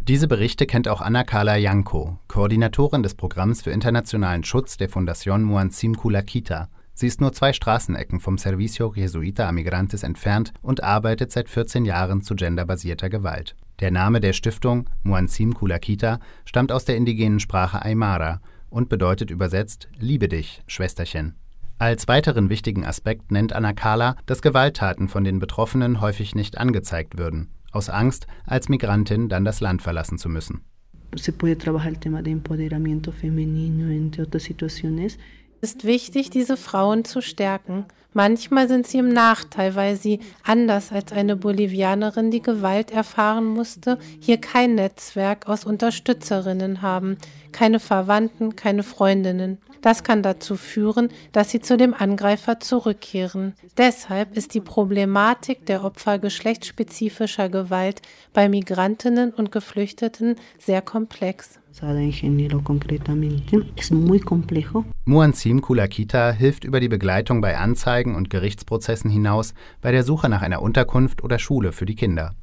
Diese 0.01 0.27
Berichte 0.27 0.65
kennt 0.65 0.89
auch 0.89 0.99
Anna-Carla 0.99 1.55
Janko, 1.55 2.19
Koordinatorin 2.27 3.03
des 3.03 3.15
Programms 3.15 3.61
für 3.61 3.71
internationalen 3.71 4.43
Schutz 4.43 4.75
der 4.75 4.89
Fundación 4.89 5.39
Muanzim 5.39 5.95
Kulakita. 5.95 6.67
Sie 6.93 7.07
ist 7.07 7.21
nur 7.21 7.31
zwei 7.31 7.53
Straßenecken 7.53 8.19
vom 8.19 8.37
Servicio 8.37 8.93
Jesuita 8.93 9.47
a 9.47 9.51
Migrantes 9.53 10.03
entfernt 10.03 10.51
und 10.61 10.83
arbeitet 10.83 11.31
seit 11.31 11.49
14 11.49 11.85
Jahren 11.85 12.21
zu 12.21 12.35
genderbasierter 12.35 13.09
Gewalt. 13.09 13.55
Der 13.79 13.91
Name 13.91 14.19
der 14.19 14.33
Stiftung, 14.33 14.89
Muanzim 15.03 15.53
Kulakita, 15.53 16.19
stammt 16.43 16.73
aus 16.73 16.83
der 16.83 16.97
indigenen 16.97 17.39
Sprache 17.39 17.81
Aymara 17.81 18.41
und 18.69 18.89
bedeutet 18.89 19.31
übersetzt 19.31 19.89
Liebe 19.97 20.27
dich, 20.27 20.63
Schwesterchen. 20.67 21.35
Als 21.77 22.07
weiteren 22.07 22.49
wichtigen 22.49 22.85
Aspekt 22.85 23.31
nennt 23.31 23.53
Anna 23.53 23.73
Carla, 23.73 24.15
dass 24.25 24.41
Gewalttaten 24.41 25.07
von 25.07 25.23
den 25.23 25.39
Betroffenen 25.39 25.99
häufig 25.99 26.35
nicht 26.35 26.57
angezeigt 26.57 27.17
würden 27.17 27.49
aus 27.75 27.89
Angst, 27.89 28.25
als 28.45 28.69
Migrantin 28.69 29.29
dann 29.29 29.45
das 29.45 29.59
Land 29.59 29.81
verlassen 29.81 30.17
zu 30.17 30.29
müssen. 30.29 30.63
Es 35.61 35.71
ist 35.71 35.85
wichtig, 35.85 36.29
diese 36.29 36.57
Frauen 36.57 37.05
zu 37.05 37.21
stärken. 37.21 37.85
Manchmal 38.17 38.69
sind 38.69 38.87
sie 38.87 38.99
im 38.99 39.09
Nachteil, 39.09 39.75
weil 39.75 39.97
sie, 39.97 40.21
anders 40.41 40.93
als 40.93 41.11
eine 41.11 41.35
Bolivianerin, 41.35 42.31
die 42.31 42.41
Gewalt 42.41 42.91
erfahren 42.91 43.43
musste, 43.43 43.99
hier 44.21 44.37
kein 44.37 44.75
Netzwerk 44.75 45.49
aus 45.49 45.65
Unterstützerinnen 45.65 46.81
haben, 46.81 47.17
keine 47.51 47.81
Verwandten, 47.81 48.55
keine 48.55 48.83
Freundinnen. 48.83 49.57
Das 49.81 50.05
kann 50.05 50.23
dazu 50.23 50.55
führen, 50.55 51.09
dass 51.33 51.51
sie 51.51 51.59
zu 51.59 51.75
dem 51.75 51.93
Angreifer 51.93 52.61
zurückkehren. 52.61 53.53
Deshalb 53.75 54.37
ist 54.37 54.53
die 54.53 54.61
Problematik 54.61 55.65
der 55.65 55.83
Opfer 55.83 56.17
geschlechtsspezifischer 56.17 57.49
Gewalt 57.49 58.01
bei 58.31 58.47
Migrantinnen 58.47 59.33
und 59.33 59.51
Geflüchteten 59.51 60.37
sehr 60.57 60.81
komplex. 60.81 61.59
Muanzim 65.03 65.59
Kulakita 65.59 66.31
hilft 66.31 66.63
über 66.63 66.79
die 66.79 66.87
Begleitung 66.87 67.41
bei 67.41 67.57
Anzeigen 67.57 68.15
und 68.15 68.29
Gerichtsprozessen 68.29 69.11
hinaus 69.11 69.53
bei 69.81 69.91
der 69.91 70.03
Suche 70.03 70.29
nach 70.29 70.41
einer 70.41 70.61
Unterkunft 70.61 71.21
oder 71.21 71.37
Schule 71.37 71.73
für 71.73 71.85
die 71.85 71.95
Kinder. 71.95 72.33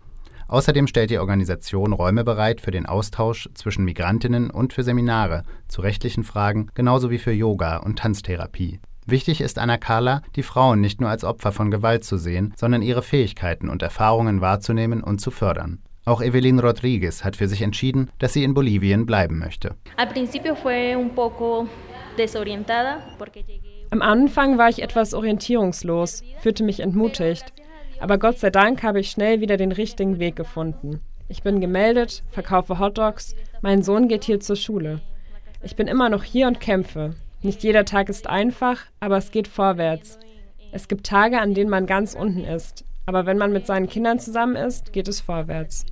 Außerdem 0.48 0.86
stellt 0.86 1.08
die 1.08 1.18
Organisation 1.18 1.94
Räume 1.94 2.24
bereit 2.24 2.60
für 2.60 2.72
den 2.72 2.84
Austausch 2.84 3.48
zwischen 3.54 3.86
Migrantinnen 3.86 4.50
und 4.50 4.74
für 4.74 4.82
Seminare 4.82 5.44
zu 5.66 5.80
rechtlichen 5.80 6.24
Fragen, 6.24 6.68
genauso 6.74 7.10
wie 7.10 7.16
für 7.16 7.32
Yoga 7.32 7.78
und 7.78 8.00
Tanztherapie. 8.00 8.80
Wichtig 9.06 9.40
ist 9.40 9.58
Anna 9.58 9.78
Carla, 9.78 10.20
die 10.36 10.42
Frauen 10.42 10.82
nicht 10.82 11.00
nur 11.00 11.08
als 11.08 11.24
Opfer 11.24 11.52
von 11.52 11.70
Gewalt 11.70 12.04
zu 12.04 12.18
sehen, 12.18 12.52
sondern 12.54 12.82
ihre 12.82 13.00
Fähigkeiten 13.00 13.70
und 13.70 13.80
Erfahrungen 13.80 14.42
wahrzunehmen 14.42 15.02
und 15.02 15.22
zu 15.22 15.30
fördern. 15.30 15.78
Auch 16.04 16.20
Evelyn 16.20 16.58
Rodriguez 16.58 17.22
hat 17.22 17.36
für 17.36 17.46
sich 17.46 17.62
entschieden, 17.62 18.10
dass 18.18 18.32
sie 18.32 18.42
in 18.42 18.54
Bolivien 18.54 19.06
bleiben 19.06 19.38
möchte. 19.38 19.76
Am 23.90 24.02
Anfang 24.02 24.58
war 24.58 24.68
ich 24.68 24.82
etwas 24.82 25.14
orientierungslos, 25.14 26.24
fühlte 26.40 26.64
mich 26.64 26.80
entmutigt. 26.80 27.52
Aber 28.00 28.18
Gott 28.18 28.38
sei 28.38 28.50
Dank 28.50 28.82
habe 28.82 28.98
ich 28.98 29.10
schnell 29.10 29.40
wieder 29.40 29.56
den 29.56 29.70
richtigen 29.70 30.18
Weg 30.18 30.34
gefunden. 30.34 31.00
Ich 31.28 31.44
bin 31.44 31.60
gemeldet, 31.60 32.24
verkaufe 32.32 32.80
Hotdogs, 32.80 33.36
mein 33.60 33.84
Sohn 33.84 34.08
geht 34.08 34.24
hier 34.24 34.40
zur 34.40 34.56
Schule. 34.56 35.00
Ich 35.62 35.76
bin 35.76 35.86
immer 35.86 36.08
noch 36.08 36.24
hier 36.24 36.48
und 36.48 36.58
kämpfe. 36.58 37.14
Nicht 37.42 37.62
jeder 37.62 37.84
Tag 37.84 38.08
ist 38.08 38.26
einfach, 38.26 38.80
aber 38.98 39.18
es 39.18 39.30
geht 39.30 39.46
vorwärts. 39.46 40.18
Es 40.72 40.88
gibt 40.88 41.06
Tage, 41.06 41.40
an 41.40 41.54
denen 41.54 41.70
man 41.70 41.86
ganz 41.86 42.14
unten 42.14 42.44
ist, 42.44 42.84
aber 43.06 43.26
wenn 43.26 43.38
man 43.38 43.52
mit 43.52 43.66
seinen 43.66 43.88
Kindern 43.88 44.18
zusammen 44.18 44.56
ist, 44.56 44.92
geht 44.92 45.08
es 45.08 45.20
vorwärts. 45.20 45.84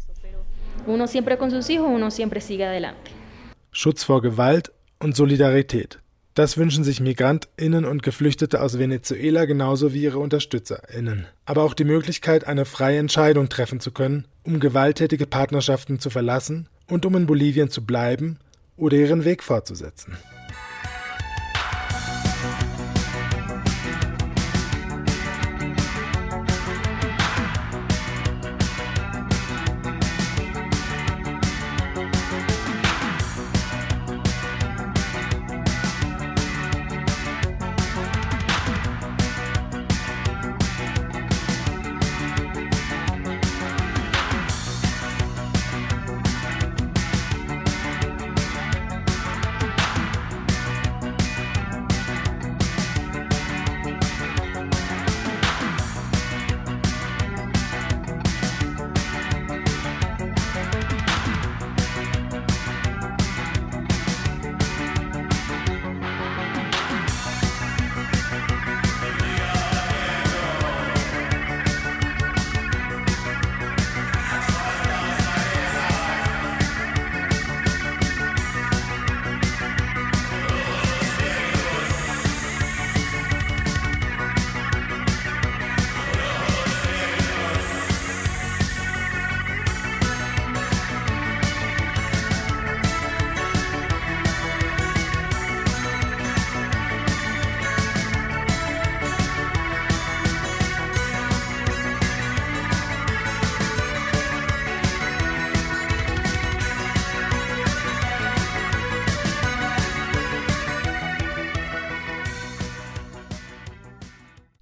Schutz 3.73 4.03
vor 4.05 4.23
Gewalt 4.23 4.73
und 4.99 5.14
Solidarität. 5.14 6.01
Das 6.35 6.57
wünschen 6.57 6.85
sich 6.85 7.01
Migrantinnen 7.01 7.85
und 7.85 8.03
Geflüchtete 8.03 8.62
aus 8.62 8.79
Venezuela 8.79 9.44
genauso 9.46 9.92
wie 9.92 10.03
ihre 10.03 10.20
Unterstützerinnen. 10.20 11.27
Aber 11.44 11.64
auch 11.64 11.75
die 11.75 11.85
Möglichkeit, 11.85 12.46
eine 12.46 12.64
freie 12.64 12.99
Entscheidung 12.99 13.49
treffen 13.49 13.81
zu 13.81 13.90
können, 13.90 14.27
um 14.44 14.61
gewalttätige 14.61 15.27
Partnerschaften 15.27 15.99
zu 15.99 16.09
verlassen 16.09 16.68
und 16.88 17.05
um 17.05 17.16
in 17.16 17.27
Bolivien 17.27 17.70
zu 17.70 17.85
bleiben 17.85 18.38
oder 18.77 18.96
ihren 18.96 19.25
Weg 19.25 19.42
fortzusetzen. 19.42 20.16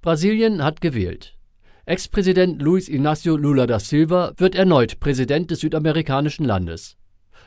Brasilien 0.09 0.65
hat 0.65 0.81
gewählt. 0.81 1.37
Ex-Präsident 1.85 2.63
Luiz 2.63 2.89
Inácio 2.89 3.37
Lula 3.37 3.67
da 3.67 3.79
Silva 3.79 4.33
wird 4.39 4.55
erneut 4.55 5.01
Präsident 5.01 5.51
des 5.51 5.61
südamerikanischen 5.61 6.47
Landes. 6.47 6.97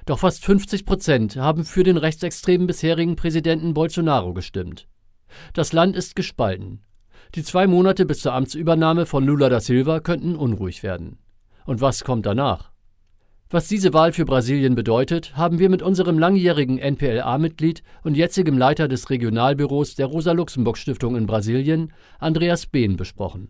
Doch 0.06 0.20
fast 0.20 0.46
50 0.46 0.86
Prozent 0.86 1.38
haben 1.38 1.66
für 1.66 1.82
den 1.82 1.98
rechtsextremen 1.98 2.68
bisherigen 2.68 3.16
Präsidenten 3.16 3.74
Bolsonaro 3.74 4.36
gestimmt. 4.36 4.88
Das 5.56 5.74
Land 5.74 5.96
ist 5.96 6.16
gespalten. 6.16 6.84
Die 7.34 7.42
zwei 7.42 7.66
Monate 7.66 8.06
bis 8.06 8.20
zur 8.20 8.34
Amtsübernahme 8.34 9.08
von 9.08 9.26
Lula 9.26 9.50
da 9.50 9.60
Silva 9.60 10.00
könnten 10.00 10.36
unruhig 10.36 10.84
werden. 10.84 11.18
Und 11.66 11.82
was 11.82 12.04
kommt 12.04 12.28
danach? 12.28 12.71
Was 13.54 13.68
diese 13.68 13.94
Wahl 13.94 14.14
für 14.14 14.24
Brasilien 14.24 14.76
bedeutet, 14.76 15.36
haben 15.36 15.60
wir 15.60 15.68
mit 15.68 15.82
unserem 15.82 16.18
langjährigen 16.18 16.78
NPLA-Mitglied 16.78 17.84
und 18.02 18.16
jetzigem 18.16 18.58
Leiter 18.58 18.88
des 18.88 19.10
Regionalbüros 19.10 19.96
der 19.96 20.06
Rosa-Luxemburg-Stiftung 20.06 21.18
in 21.18 21.26
Brasilien, 21.26 21.92
Andreas 22.18 22.66
Behn, 22.66 22.96
besprochen. 22.96 23.50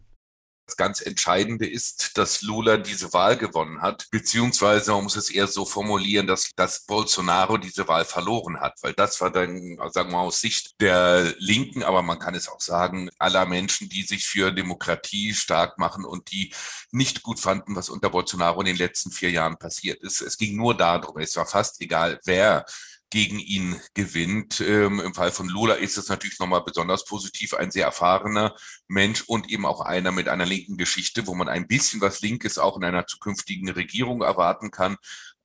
Das 0.71 0.77
ganz 0.77 1.01
Entscheidende 1.01 1.67
ist, 1.67 2.17
dass 2.17 2.41
Lula 2.43 2.77
diese 2.77 3.11
Wahl 3.11 3.35
gewonnen 3.35 3.81
hat, 3.81 4.07
beziehungsweise 4.09 4.93
man 4.93 5.03
muss 5.03 5.17
es 5.17 5.29
eher 5.29 5.47
so 5.47 5.65
formulieren, 5.65 6.27
dass, 6.27 6.49
dass 6.55 6.85
Bolsonaro 6.85 7.57
diese 7.57 7.89
Wahl 7.89 8.05
verloren 8.05 8.61
hat, 8.61 8.81
weil 8.81 8.93
das 8.93 9.19
war 9.19 9.31
dann, 9.31 9.77
sagen 9.91 10.11
wir 10.11 10.17
mal, 10.17 10.21
aus 10.21 10.39
Sicht 10.39 10.79
der 10.79 11.35
Linken, 11.39 11.83
aber 11.83 12.03
man 12.03 12.19
kann 12.19 12.35
es 12.35 12.47
auch 12.47 12.61
sagen, 12.61 13.09
aller 13.19 13.45
Menschen, 13.45 13.89
die 13.89 14.03
sich 14.03 14.25
für 14.25 14.53
Demokratie 14.53 15.33
stark 15.33 15.77
machen 15.77 16.05
und 16.05 16.31
die 16.31 16.53
nicht 16.91 17.21
gut 17.21 17.41
fanden, 17.41 17.75
was 17.75 17.89
unter 17.89 18.09
Bolsonaro 18.09 18.61
in 18.61 18.67
den 18.67 18.77
letzten 18.77 19.11
vier 19.11 19.31
Jahren 19.31 19.57
passiert 19.57 20.01
ist. 20.01 20.21
Es 20.21 20.37
ging 20.37 20.55
nur 20.55 20.77
darum, 20.77 21.17
es 21.17 21.35
war 21.35 21.45
fast 21.45 21.81
egal, 21.81 22.17
wer 22.23 22.65
gegen 23.11 23.39
ihn 23.39 23.79
gewinnt. 23.93 24.61
Ähm, 24.61 24.99
Im 24.99 25.13
Fall 25.13 25.31
von 25.31 25.47
Lula 25.47 25.75
ist 25.75 25.97
es 25.97 26.09
natürlich 26.09 26.39
nochmal 26.39 26.63
besonders 26.63 27.05
positiv, 27.05 27.53
ein 27.53 27.69
sehr 27.69 27.85
erfahrener 27.85 28.55
Mensch 28.87 29.23
und 29.27 29.49
eben 29.51 29.65
auch 29.65 29.81
einer 29.81 30.11
mit 30.11 30.27
einer 30.27 30.45
linken 30.45 30.77
Geschichte, 30.77 31.27
wo 31.27 31.35
man 31.35 31.49
ein 31.49 31.67
bisschen 31.67 32.01
was 32.01 32.21
Linkes 32.21 32.57
auch 32.57 32.77
in 32.77 32.83
einer 32.83 33.05
zukünftigen 33.05 33.69
Regierung 33.69 34.21
erwarten 34.21 34.71
kann. 34.71 34.97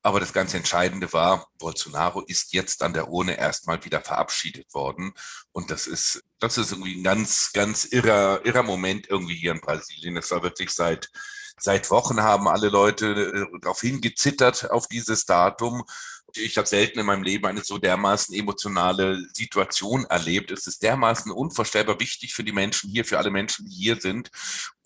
Aber 0.02 0.20
das 0.20 0.32
ganz 0.32 0.54
Entscheidende 0.54 1.12
war, 1.12 1.48
Bolsonaro 1.58 2.20
ist 2.20 2.52
jetzt 2.52 2.84
an 2.84 2.92
der 2.92 3.08
Urne 3.08 3.36
erstmal 3.36 3.84
wieder 3.84 4.00
verabschiedet 4.00 4.72
worden. 4.72 5.12
Und 5.50 5.72
das 5.72 5.88
ist, 5.88 6.22
das 6.38 6.58
ist 6.58 6.70
irgendwie 6.70 6.94
ein 6.94 7.02
ganz, 7.02 7.50
ganz 7.52 7.84
irrer, 7.84 8.40
irrer 8.44 8.62
Moment 8.62 9.10
irgendwie 9.10 9.34
hier 9.34 9.50
in 9.50 9.60
Brasilien. 9.60 10.14
Das 10.14 10.30
war 10.30 10.44
wirklich 10.44 10.70
seit, 10.70 11.10
seit 11.58 11.90
Wochen 11.90 12.22
haben 12.22 12.46
alle 12.46 12.68
Leute 12.68 13.48
äh, 13.52 13.58
darauf 13.60 13.80
hingezittert 13.80 14.70
auf 14.70 14.86
dieses 14.86 15.24
Datum 15.24 15.82
ich 16.38 16.56
habe 16.58 16.66
selten 16.68 16.98
in 16.98 17.06
meinem 17.06 17.22
Leben 17.22 17.46
eine 17.46 17.62
so 17.62 17.78
dermaßen 17.78 18.34
emotionale 18.34 19.26
Situation 19.34 20.04
erlebt. 20.04 20.50
Es 20.50 20.66
ist 20.66 20.82
dermaßen 20.82 21.32
unvorstellbar 21.32 22.00
wichtig 22.00 22.34
für 22.34 22.44
die 22.44 22.52
Menschen 22.52 22.90
hier, 22.90 23.04
für 23.04 23.18
alle 23.18 23.30
Menschen, 23.30 23.66
die 23.66 23.74
hier 23.74 24.00
sind. 24.00 24.30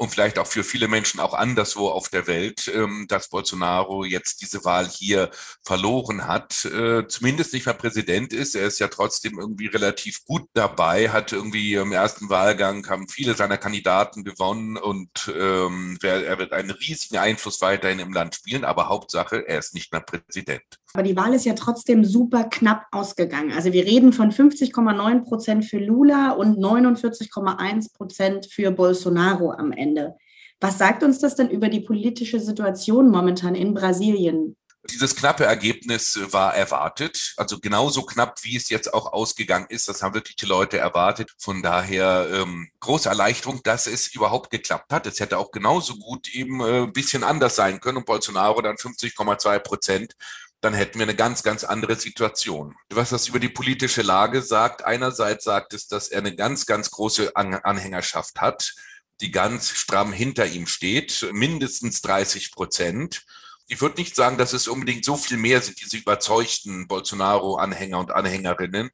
und 0.01 0.11
vielleicht 0.11 0.39
auch 0.39 0.47
für 0.47 0.65
viele 0.65 0.89
Menschen 0.89 1.21
auch 1.21 1.35
anderswo 1.35 1.89
auf 1.89 2.09
der 2.09 2.27
Welt, 2.27 2.69
ähm, 2.75 3.05
dass 3.09 3.29
Bolsonaro 3.29 4.05
jetzt 4.05 4.41
diese 4.41 4.65
Wahl 4.65 4.89
hier 4.89 5.31
verloren 5.63 6.27
hat, 6.27 6.65
äh, 6.65 7.07
zumindest 7.07 7.53
nicht 7.53 7.67
mehr 7.67 7.75
Präsident 7.75 8.33
ist. 8.33 8.55
Er 8.55 8.67
ist 8.67 8.79
ja 8.79 8.89
trotzdem 8.89 9.39
irgendwie 9.39 9.67
relativ 9.67 10.25
gut 10.25 10.49
dabei, 10.55 11.11
hat 11.11 11.33
irgendwie 11.33 11.75
im 11.75 11.93
ersten 11.93 12.31
Wahlgang 12.31 12.89
haben 12.89 13.09
viele 13.09 13.35
seiner 13.35 13.59
Kandidaten 13.59 14.25
gewonnen 14.25 14.79
und 14.79 15.31
ähm, 15.37 15.99
er 16.03 16.39
wird 16.39 16.55
einen 16.55 16.71
riesigen 16.71 17.19
Einfluss 17.19 17.61
weiterhin 17.61 17.99
im 17.99 18.15
Land 18.15 18.37
spielen, 18.37 18.65
aber 18.65 18.89
Hauptsache, 18.89 19.47
er 19.47 19.59
ist 19.59 19.75
nicht 19.75 19.93
mehr 19.93 20.01
Präsident. 20.01 20.80
Aber 20.93 21.03
die 21.03 21.17
Wahl 21.17 21.35
ist 21.35 21.45
ja 21.45 21.55
trotzdem 21.55 22.05
super 22.05 22.45
knapp 22.45 22.87
ausgegangen. 22.91 23.53
Also 23.53 23.73
wir 23.73 23.85
reden 23.85 24.13
von 24.13 24.33
50,9 24.33 25.25
Prozent 25.25 25.65
für 25.65 25.79
Lula 25.79 26.33
und 26.33 26.59
49,1 26.59 27.95
Prozent 27.95 28.47
für 28.47 28.71
Bolsonaro 28.73 29.53
am 29.53 29.73
Ende. 29.73 30.17
Was 30.61 30.79
sagt 30.79 31.03
uns 31.03 31.21
das 31.21 31.37
denn 31.37 31.49
über 31.49 31.69
die 31.69 31.81
politische 31.81 32.41
Situation 32.41 33.11
momentan 33.11 33.55
in 33.55 33.73
Brasilien? 33.73 34.57
Dieses 34.91 35.15
knappe 35.15 35.45
Ergebnis 35.45 36.19
war 36.31 36.55
erwartet, 36.55 37.35
also 37.37 37.61
genauso 37.61 38.03
knapp, 38.03 38.43
wie 38.45 38.57
es 38.57 38.71
jetzt 38.71 38.93
auch 38.95 39.13
ausgegangen 39.13 39.67
ist. 39.69 39.89
Das 39.89 40.03
haben 40.03 40.15
wirklich 40.15 40.37
die 40.37 40.47
Leute 40.47 40.79
erwartet. 40.79 41.31
Von 41.39 41.63
daher 41.63 42.29
ähm, 42.33 42.71
große 42.81 43.09
Erleichterung, 43.09 43.61
dass 43.63 43.87
es 43.87 44.15
überhaupt 44.15 44.51
geklappt 44.51 44.91
hat. 44.91 45.07
Es 45.07 45.21
hätte 45.21 45.37
auch 45.37 45.51
genauso 45.51 45.97
gut 45.97 46.29
eben 46.29 46.61
äh, 46.61 46.83
ein 46.85 46.95
bisschen 46.95 47.25
anders 47.25 47.57
sein 47.57 47.81
können 47.81 47.99
und 47.99 48.07
Bolsonaro 48.07 48.63
dann 48.63 48.77
50,2 48.77 49.59
Prozent 49.59 50.15
dann 50.61 50.75
hätten 50.75 50.99
wir 50.99 51.05
eine 51.05 51.17
ganz, 51.17 51.43
ganz 51.43 51.65
andere 51.65 51.97
Situation. 51.97 52.75
Was 52.91 53.11
das 53.11 53.29
über 53.29 53.41
die 53.41 53.49
politische 53.49 54.03
Lage 54.03 54.43
sagt, 54.43 54.85
einerseits 54.85 55.45
sagt 55.45 55.73
es, 55.73 55.89
dass 55.89 56.09
er 56.09 56.19
eine 56.19 56.35
ganz, 56.35 56.67
ganz 56.67 56.91
große 56.91 57.35
Anhängerschaft 57.35 58.41
hat, 58.41 58.75
die 59.21 59.31
ganz 59.31 59.71
stramm 59.71 60.13
hinter 60.13 60.47
ihm 60.47 60.67
steht, 60.67 61.29
mindestens 61.33 62.03
30 62.03 62.53
Prozent. 62.53 63.25
Ich 63.69 63.81
würde 63.81 64.01
nicht 64.01 64.17
sagen, 64.17 64.37
dass 64.37 64.53
es 64.53 64.69
unbedingt 64.69 65.05
so 65.05 65.17
viel 65.17 65.37
mehr 65.37 65.63
sind, 65.63 65.81
diese 65.81 65.97
überzeugten 65.97 66.89
Bolsonaro-Anhänger 66.89 67.99
und 67.99 68.11
Anhängerinnen, 68.11 68.91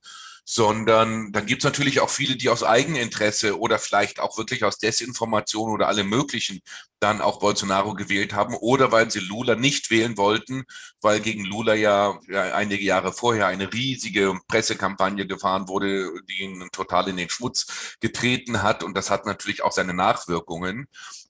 sondern 0.48 1.32
dann 1.32 1.44
gibt 1.44 1.62
es 1.62 1.64
natürlich 1.64 1.98
auch 1.98 2.08
viele, 2.08 2.36
die 2.36 2.48
aus 2.48 2.62
Eigeninteresse 2.62 3.58
oder 3.58 3.80
vielleicht 3.80 4.20
auch 4.20 4.38
wirklich 4.38 4.62
aus 4.62 4.78
Desinformation 4.78 5.72
oder 5.72 5.88
allem 5.88 6.08
Möglichen 6.08 6.60
dann 7.00 7.20
auch 7.20 7.40
Bolsonaro 7.40 7.94
gewählt 7.94 8.32
haben 8.32 8.54
oder 8.54 8.92
weil 8.92 9.10
sie 9.10 9.18
Lula 9.18 9.56
nicht 9.56 9.90
wählen 9.90 10.16
wollten, 10.16 10.64
weil 11.00 11.18
gegen 11.18 11.44
Lula 11.44 11.74
ja, 11.74 12.20
ja 12.28 12.54
einige 12.54 12.84
Jahre 12.84 13.12
vorher 13.12 13.48
eine 13.48 13.72
riesige 13.72 14.38
Pressekampagne 14.46 15.26
gefahren 15.26 15.66
wurde, 15.66 16.12
die 16.28 16.42
ihn 16.42 16.68
total 16.70 17.08
in 17.08 17.16
den 17.16 17.28
Schmutz 17.28 17.96
getreten 18.00 18.62
hat 18.62 18.84
und 18.84 18.96
das 18.96 19.10
hat 19.10 19.26
natürlich 19.26 19.64
auch 19.64 19.72
seine 19.72 19.94
Nachwirkungen. 19.94 20.86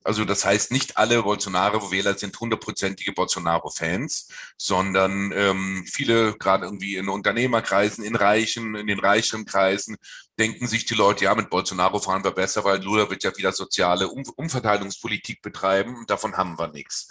Also 0.07 0.25
das 0.25 0.45
heißt, 0.45 0.71
nicht 0.71 0.97
alle 0.97 1.23
Bolsonaro-Wähler 1.23 2.17
sind 2.17 2.39
hundertprozentige 2.39 3.13
Bolsonaro-Fans, 3.13 4.29
sondern 4.57 5.33
ähm, 5.35 5.85
viele, 5.91 6.35
gerade 6.39 6.65
irgendwie 6.65 6.95
in 6.97 7.09
Unternehmerkreisen, 7.09 8.05
in 8.05 8.15
reichen, 8.15 8.77
in 8.77 8.87
den 8.87 9.01
reicheren 9.01 9.45
Kreisen, 9.45 9.97
denken 10.39 10.69
sich 10.69 10.87
die 10.87 10.95
Leute, 10.95 11.25
ja, 11.25 11.35
mit 11.35 11.51
Bolsonaro 11.51 11.99
fahren 11.99 12.23
wir 12.23 12.31
besser, 12.31 12.65
weil 12.65 12.81
Lula 12.83 13.11
wird 13.11 13.25
ja 13.25 13.37
wieder 13.37 13.53
soziale 13.53 14.09
um 14.09 14.23
Umverteilungspolitik 14.37 15.43
betreiben 15.43 15.97
und 15.97 16.09
davon 16.09 16.37
haben 16.37 16.57
wir 16.59 16.69
nichts. 16.69 17.09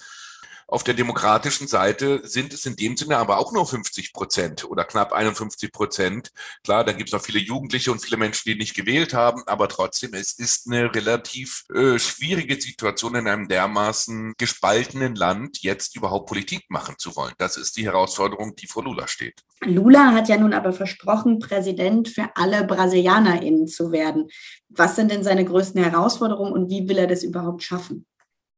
Auf 0.67 0.83
der 0.83 0.95
demokratischen 0.95 1.67
Seite 1.67 2.21
sind 2.23 2.51
es 2.51 2.65
in 2.65 2.75
dem 2.75 2.97
Sinne 2.97 3.17
aber 3.17 3.37
auch 3.37 3.53
nur 3.53 3.67
50 3.67 4.13
Prozent 4.13 4.65
oder 4.65 4.83
knapp 4.83 5.13
51 5.13 5.71
Prozent. 5.71 6.31
Klar, 6.63 6.83
da 6.83 6.91
gibt 6.91 7.09
es 7.09 7.13
noch 7.13 7.21
viele 7.21 7.37
Jugendliche 7.39 7.91
und 7.91 8.01
viele 8.01 8.17
Menschen, 8.17 8.49
die 8.49 8.57
nicht 8.57 8.73
gewählt 8.73 9.13
haben, 9.13 9.43
aber 9.45 9.69
trotzdem, 9.69 10.15
es 10.15 10.33
ist 10.33 10.65
eine 10.67 10.93
relativ 10.93 11.65
äh, 11.73 11.99
schwierige 11.99 12.59
Situation 12.59 13.13
in 13.13 13.27
einem 13.27 13.47
dermaßen 13.47 14.33
gespaltenen 14.39 15.13
Land, 15.13 15.61
jetzt 15.61 15.95
überhaupt 15.95 16.27
Politik 16.27 16.63
machen 16.69 16.95
zu 16.97 17.15
wollen. 17.15 17.33
Das 17.37 17.57
ist 17.57 17.77
die 17.77 17.85
Herausforderung, 17.85 18.55
die 18.55 18.65
vor 18.65 18.83
Lula 18.83 19.07
steht. 19.07 19.43
Lula 19.61 20.13
hat 20.13 20.29
ja 20.29 20.37
nun 20.37 20.53
aber 20.53 20.73
versprochen, 20.73 21.37
Präsident 21.37 22.09
für 22.09 22.29
alle 22.33 22.63
BrasilianerInnen 22.63 23.67
zu 23.67 23.91
werden. 23.91 24.29
Was 24.69 24.95
sind 24.95 25.11
denn 25.11 25.23
seine 25.23 25.45
größten 25.45 25.83
Herausforderungen 25.83 26.53
und 26.53 26.69
wie 26.71 26.89
will 26.89 26.97
er 26.97 27.07
das 27.07 27.21
überhaupt 27.21 27.61
schaffen? 27.61 28.07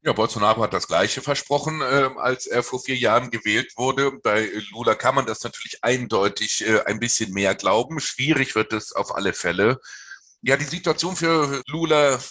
Ja, 0.07 0.13
Bolsonaro 0.13 0.63
hat 0.63 0.71
das 0.71 0.87
Gleiche 0.87 1.21
versprochen, 1.21 1.81
äh, 1.81 2.09
als 2.15 2.47
er 2.47 2.63
vor 2.63 2.79
vier 2.79 2.95
Jahren 2.95 3.29
gewählt 3.29 3.73
wurde. 3.75 4.13
Bei 4.23 4.49
Lula 4.71 4.95
kann 4.95 5.15
man 5.15 5.25
das 5.25 5.43
natürlich 5.43 5.83
eindeutig 5.83 6.65
äh, 6.65 6.79
ein 6.85 7.01
bisschen 7.01 7.33
mehr 7.33 7.55
glauben. 7.55 7.99
Schwierig 7.99 8.55
wird 8.55 8.71
es 8.71 8.93
auf 8.93 9.13
alle 9.13 9.33
Fälle. 9.33 9.81
Ja, 10.41 10.55
die 10.55 10.63
Situation 10.63 11.17
für 11.17 11.61
Lula 11.67 12.21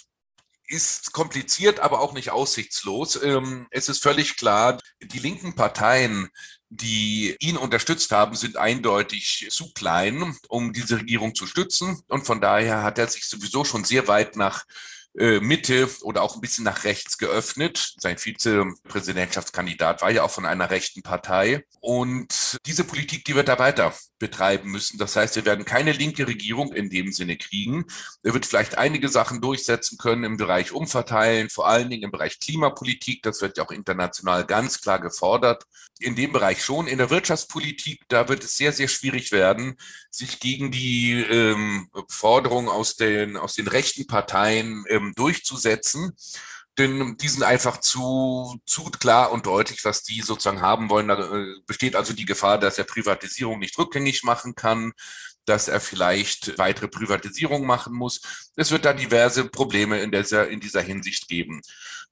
ist 0.69 1.13
kompliziert, 1.13 1.79
aber 1.81 2.01
auch 2.01 2.15
nicht 2.15 2.31
aussichtslos. 2.31 3.23
Ähm, 3.23 3.67
es 3.71 3.91
ist 3.91 4.03
völlig 4.03 4.39
klar, 4.39 4.81
die 5.03 5.19
linken 5.19 5.55
Parteien, 5.55 6.31
die 6.71 7.37
ihn 7.41 7.59
unterstützt 7.59 8.11
haben, 8.11 8.37
sind 8.37 8.57
eindeutig 8.57 9.49
zu 9.51 9.75
klein, 9.75 10.35
um 10.49 10.73
diese 10.73 10.97
Regierung 10.97 11.35
zu 11.35 11.47
stützen. 11.47 12.03
Und 12.09 12.25
von 12.25 12.41
daher 12.41 12.83
hat 12.83 12.99
er 12.99 13.09
sich 13.09 13.27
sowieso 13.27 13.65
schon 13.65 13.85
sehr 13.85 14.09
weit 14.09 14.35
nach 14.37 14.65
Mitte 15.17 15.89
oder 16.03 16.23
auch 16.23 16.35
ein 16.35 16.41
bisschen 16.41 16.65
nach 16.65 16.85
rechts 16.85 17.17
geöffnet. 17.17 17.95
Sein 17.99 18.19
Vizepräsidentschaftskandidat 18.19 20.03
war 20.03 20.11
ja 20.11 20.23
auch 20.23 20.31
von 20.31 20.45
einer 20.45 20.71
rechten 20.71 21.03
Partei. 21.03 21.65
Und 21.81 22.59
diese 22.67 22.85
Politik, 22.85 23.25
die 23.25 23.35
wird 23.35 23.49
er 23.49 23.59
weiter 23.59 23.95
betreiben 24.19 24.71
müssen. 24.71 24.99
Das 24.99 25.17
heißt, 25.17 25.37
wir 25.37 25.45
werden 25.45 25.65
keine 25.65 25.93
linke 25.93 26.27
Regierung 26.27 26.73
in 26.73 26.91
dem 26.91 27.13
Sinne 27.13 27.37
kriegen. 27.37 27.85
Er 28.23 28.35
wird 28.35 28.47
vielleicht 28.47 28.79
einige 28.79 29.09
Sachen 29.09 29.41
durchsetzen 29.41 29.99
können 29.99 30.25
im 30.25 30.37
Bereich 30.37 30.73
Umverteilen, 30.73 31.51
vor 31.51 31.69
allen 31.69 31.91
Dingen 31.91 32.05
im 32.05 32.11
Bereich 32.11 32.41
Klimapolitik. 32.41 33.23
Das 33.23 33.41
wird 33.43 33.59
ja 33.59 33.65
auch 33.65 33.71
international 33.71 34.45
ganz 34.45 34.81
klar 34.81 35.01
gefordert. 35.01 35.65
In 35.99 36.15
dem 36.15 36.33
Bereich 36.33 36.63
schon. 36.63 36.87
In 36.87 36.99
der 36.99 37.11
Wirtschaftspolitik, 37.11 38.03
da 38.09 38.29
wird 38.29 38.45
es 38.45 38.57
sehr, 38.57 38.73
sehr 38.73 38.89
schwierig 38.89 39.33
werden, 39.33 39.77
sich 40.11 40.41
gegen 40.41 40.71
die 40.71 41.23
ähm, 41.23 41.89
Forderungen 42.09 42.69
aus 42.69 42.97
den, 42.97 43.37
aus 43.37 43.55
den 43.55 43.69
rechten 43.69 44.07
Parteien 44.07 44.85
ähm, 44.89 45.06
durchzusetzen 45.15 46.17
denn 46.79 47.17
die 47.17 47.29
sind 47.29 47.43
einfach 47.43 47.81
zu, 47.81 48.61
zu 48.67 48.85
klar 48.85 49.33
und 49.33 49.47
deutlich, 49.47 49.85
was 49.85 50.03
die 50.03 50.21
sozusagen 50.21 50.61
haben 50.61 50.91
wollen. 50.91 51.09
Da 51.09 51.35
äh, 51.35 51.55
besteht 51.67 51.97
also 51.97 52.13
die 52.13 52.27
Gefahr, 52.27 52.59
dass 52.59 52.79
er 52.79 52.85
Privatisierung 52.85 53.59
nicht 53.59 53.79
rückgängig 53.79 54.25
machen 54.25 54.55
kann, 54.55 54.93
dass 55.47 55.69
er 55.69 55.81
vielleicht 55.81 56.59
weitere 56.59 56.89
Privatisierung 56.89 57.65
machen 57.65 57.95
muss. 57.95 58.21
Es 58.57 58.71
wird 58.71 58.85
da 58.85 58.93
diverse 58.93 59.45
Probleme 59.49 60.01
in 60.01 60.11
dieser, 60.11 60.49
in 60.49 60.61
dieser 60.61 60.83
Hinsicht 60.83 61.29
geben. 61.29 61.63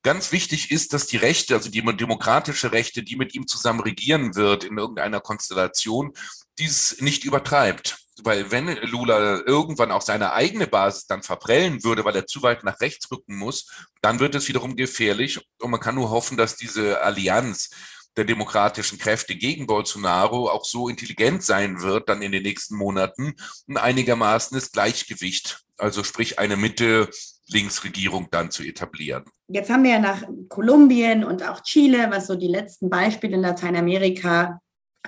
Ganz 0.03 0.33
wichtig 0.33 0.71
ist, 0.71 0.93
dass 0.93 1.07
die 1.07 1.17
Rechte, 1.17 1.55
also 1.55 1.71
die 1.71 1.83
demokratische 1.83 2.73
Rechte, 2.73 3.03
die 3.03 3.17
mit 3.17 3.35
ihm 3.35 3.47
zusammen 3.47 3.81
regieren 3.81 4.35
wird 4.35 4.65
in 4.65 4.79
irgendeiner 4.79 5.21
Konstellation, 5.21 6.13
dies 6.59 7.01
nicht 7.01 7.25
übertreibt 7.25 8.04
weil 8.23 8.51
wenn 8.51 8.77
Lula 8.77 9.41
irgendwann 9.45 9.91
auch 9.91 10.03
seine 10.03 10.33
eigene 10.33 10.67
Basis 10.67 11.07
dann 11.07 11.23
verprellen 11.23 11.83
würde, 11.83 12.05
weil 12.05 12.15
er 12.15 12.27
zu 12.27 12.43
weit 12.43 12.63
nach 12.65 12.81
rechts 12.81 13.11
rücken 13.11 13.37
muss, 13.37 13.71
dann 14.03 14.21
wird 14.21 14.35
es 14.35 14.49
wiederum 14.49 14.77
gefährlich. 14.77 15.41
Und 15.61 15.71
man 15.71 15.81
kann 15.81 15.97
nur 15.97 16.11
hoffen, 16.11 16.37
dass 16.37 16.57
diese 16.57 17.01
Allianz 17.03 17.71
der 18.17 18.25
demokratischen 18.25 18.99
Kräfte 18.99 19.35
gegen 19.35 19.67
Bolsonaro 19.67 20.49
auch 20.49 20.65
so 20.65 20.89
intelligent 20.89 21.43
sein 21.43 21.83
wird, 21.83 22.09
dann 22.09 22.23
in 22.23 22.33
den 22.33 22.45
nächsten 22.45 22.77
Monaten, 22.77 23.35
einigermaßen 23.75 24.57
das 24.57 24.71
Gleichgewicht, 24.71 25.65
also 25.79 26.05
sprich 26.05 26.39
eine 26.39 26.57
Mitte-Links-Regierung 26.57 28.29
dann 28.31 28.53
zu 28.53 28.63
etablieren. 28.63 29.25
Jetzt 29.49 29.71
haben 29.71 29.83
wir 29.83 29.93
ja 29.93 29.99
nach 29.99 30.23
Kolumbien 30.49 31.25
und 31.25 31.43
auch 31.43 31.61
Chile, 31.63 32.07
was 32.11 32.29
so 32.29 32.37
die 32.37 32.47
letzten 32.47 32.89
Beispiele 32.89 33.35
in 33.35 33.43
Lateinamerika 33.43 34.61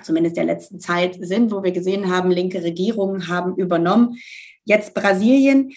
zumindest 0.03 0.37
der 0.37 0.45
letzten 0.45 0.79
Zeit 0.79 1.17
sind, 1.19 1.51
wo 1.51 1.63
wir 1.63 1.71
gesehen 1.71 2.11
haben, 2.11 2.31
linke 2.31 2.63
Regierungen 2.63 3.27
haben 3.27 3.55
übernommen. 3.55 4.17
Jetzt 4.65 4.93
Brasilien. 4.93 5.73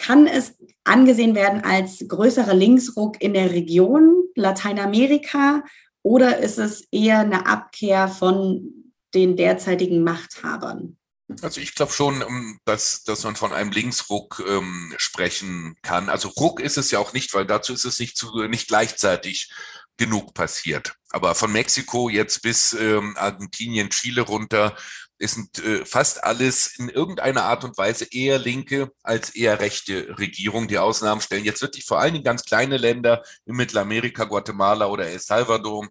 Kann 0.00 0.28
es 0.28 0.54
angesehen 0.84 1.34
werden 1.34 1.62
als 1.64 2.04
größerer 2.06 2.54
Linksruck 2.54 3.20
in 3.20 3.34
der 3.34 3.50
Region 3.50 4.24
Lateinamerika 4.36 5.64
oder 6.02 6.38
ist 6.38 6.58
es 6.58 6.84
eher 6.92 7.18
eine 7.18 7.46
Abkehr 7.46 8.06
von 8.06 8.94
den 9.14 9.36
derzeitigen 9.36 10.04
Machthabern? 10.04 10.96
Also 11.42 11.60
ich 11.60 11.74
glaube 11.74 11.92
schon, 11.92 12.22
ähm, 12.22 12.58
dass, 12.64 13.04
dass 13.04 13.24
man 13.24 13.36
von 13.36 13.52
einem 13.52 13.70
Linksruck 13.70 14.42
ähm, 14.48 14.94
sprechen 14.96 15.76
kann. 15.82 16.08
Also 16.08 16.28
Ruck 16.28 16.60
ist 16.60 16.78
es 16.78 16.90
ja 16.90 16.98
auch 16.98 17.12
nicht, 17.12 17.34
weil 17.34 17.44
dazu 17.44 17.74
ist 17.74 17.84
es 17.84 17.98
nicht, 17.98 18.16
zu, 18.16 18.44
nicht 18.44 18.68
gleichzeitig 18.68 19.50
genug 19.98 20.32
passiert. 20.32 20.94
Aber 21.10 21.34
von 21.34 21.52
Mexiko 21.52 22.08
jetzt 22.08 22.42
bis 22.42 22.72
ähm, 22.72 23.14
Argentinien, 23.18 23.90
Chile 23.90 24.22
runter, 24.22 24.76
ist 25.18 25.58
äh, 25.58 25.84
fast 25.84 26.22
alles 26.22 26.78
in 26.78 26.88
irgendeiner 26.88 27.42
Art 27.44 27.64
und 27.64 27.76
Weise 27.76 28.06
eher 28.10 28.38
linke 28.38 28.92
als 29.02 29.30
eher 29.30 29.60
rechte 29.60 30.16
Regierung. 30.18 30.68
Die 30.68 30.78
Ausnahmen 30.78 31.20
stellen 31.20 31.44
jetzt 31.44 31.60
wirklich 31.60 31.84
vor 31.84 31.98
allen 32.00 32.12
Dingen 32.14 32.24
ganz 32.24 32.44
kleine 32.44 32.76
Länder 32.76 33.22
in 33.44 33.56
Mittelamerika, 33.56 34.24
Guatemala 34.24 34.86
oder 34.86 35.06
El 35.08 35.18
Salvador 35.18 35.88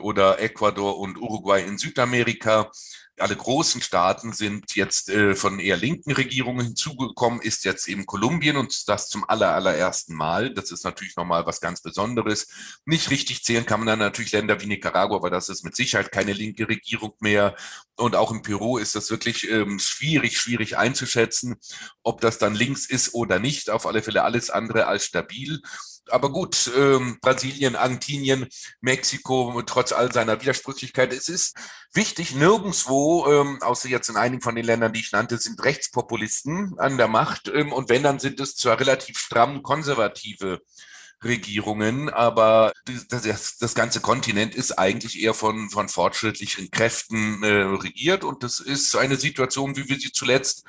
oder 0.00 0.40
Ecuador 0.40 0.98
und 0.98 1.16
Uruguay 1.16 1.62
in 1.62 1.78
Südamerika. 1.78 2.70
Alle 3.18 3.36
großen 3.36 3.80
Staaten 3.80 4.32
sind 4.32 4.74
jetzt 4.74 5.08
äh, 5.08 5.34
von 5.34 5.58
eher 5.58 5.76
linken 5.76 6.12
Regierungen 6.12 6.66
hinzugekommen, 6.66 7.40
ist 7.40 7.64
jetzt 7.64 7.88
eben 7.88 8.06
Kolumbien 8.06 8.56
und 8.56 8.88
das 8.88 9.08
zum 9.08 9.28
aller, 9.28 9.54
allerersten 9.54 10.14
Mal. 10.14 10.52
Das 10.52 10.70
ist 10.70 10.84
natürlich 10.84 11.16
nochmal 11.16 11.46
was 11.46 11.60
ganz 11.60 11.80
Besonderes. 11.80 12.48
Nicht 12.84 13.10
richtig 13.10 13.44
zählen 13.44 13.66
kann 13.66 13.80
man 13.80 13.86
dann 13.86 13.98
natürlich 13.98 14.32
Länder 14.32 14.60
wie 14.60 14.66
Nicaragua, 14.66 15.22
weil 15.22 15.30
das 15.30 15.48
ist 15.48 15.64
mit 15.64 15.76
Sicherheit 15.76 16.12
keine 16.12 16.32
linke 16.32 16.68
Regierung 16.68 17.14
mehr. 17.20 17.56
Und 17.96 18.16
auch 18.16 18.32
in 18.32 18.42
Peru 18.42 18.78
ist 18.78 18.94
das 18.94 19.10
wirklich 19.10 19.48
ähm, 19.50 19.78
schwierig, 19.78 20.38
schwierig 20.38 20.76
einzuschätzen, 20.76 21.56
ob 22.02 22.20
das 22.20 22.38
dann 22.38 22.54
links 22.54 22.86
ist 22.86 23.14
oder 23.14 23.38
nicht. 23.38 23.70
Auf 23.70 23.86
alle 23.86 24.02
Fälle 24.02 24.24
alles 24.24 24.50
andere 24.50 24.86
als 24.86 25.06
stabil 25.06 25.62
aber 26.10 26.30
gut, 26.30 26.70
ähm, 26.76 27.18
Brasilien, 27.20 27.76
Argentinien, 27.76 28.46
Mexiko, 28.80 29.62
trotz 29.66 29.92
all 29.92 30.12
seiner 30.12 30.40
Widersprüchlichkeit, 30.40 31.12
es 31.12 31.28
ist 31.28 31.56
wichtig, 31.92 32.34
nirgendwo, 32.34 33.26
ähm, 33.28 33.62
außer 33.62 33.88
jetzt 33.88 34.08
in 34.08 34.16
einigen 34.16 34.42
von 34.42 34.54
den 34.54 34.64
Ländern, 34.64 34.92
die 34.92 35.00
ich 35.00 35.12
nannte, 35.12 35.38
sind 35.38 35.62
Rechtspopulisten 35.64 36.78
an 36.78 36.96
der 36.96 37.08
Macht. 37.08 37.48
Ähm, 37.48 37.72
und 37.72 37.88
wenn, 37.88 38.02
dann 38.02 38.18
sind 38.18 38.40
es 38.40 38.56
zwar 38.56 38.78
relativ 38.80 39.18
stramm 39.18 39.62
konservative 39.62 40.60
Regierungen, 41.24 42.10
aber 42.10 42.72
das, 43.08 43.56
das, 43.58 43.74
ganze 43.74 44.00
Kontinent 44.00 44.54
ist 44.54 44.72
eigentlich 44.72 45.20
eher 45.20 45.34
von, 45.34 45.70
von 45.70 45.88
fortschrittlichen 45.88 46.70
Kräften 46.70 47.42
äh, 47.42 47.62
regiert. 47.62 48.22
Und 48.22 48.42
das 48.42 48.60
ist 48.60 48.94
eine 48.96 49.16
Situation, 49.16 49.76
wie 49.76 49.88
wir 49.88 49.98
sie 49.98 50.12
zuletzt 50.12 50.64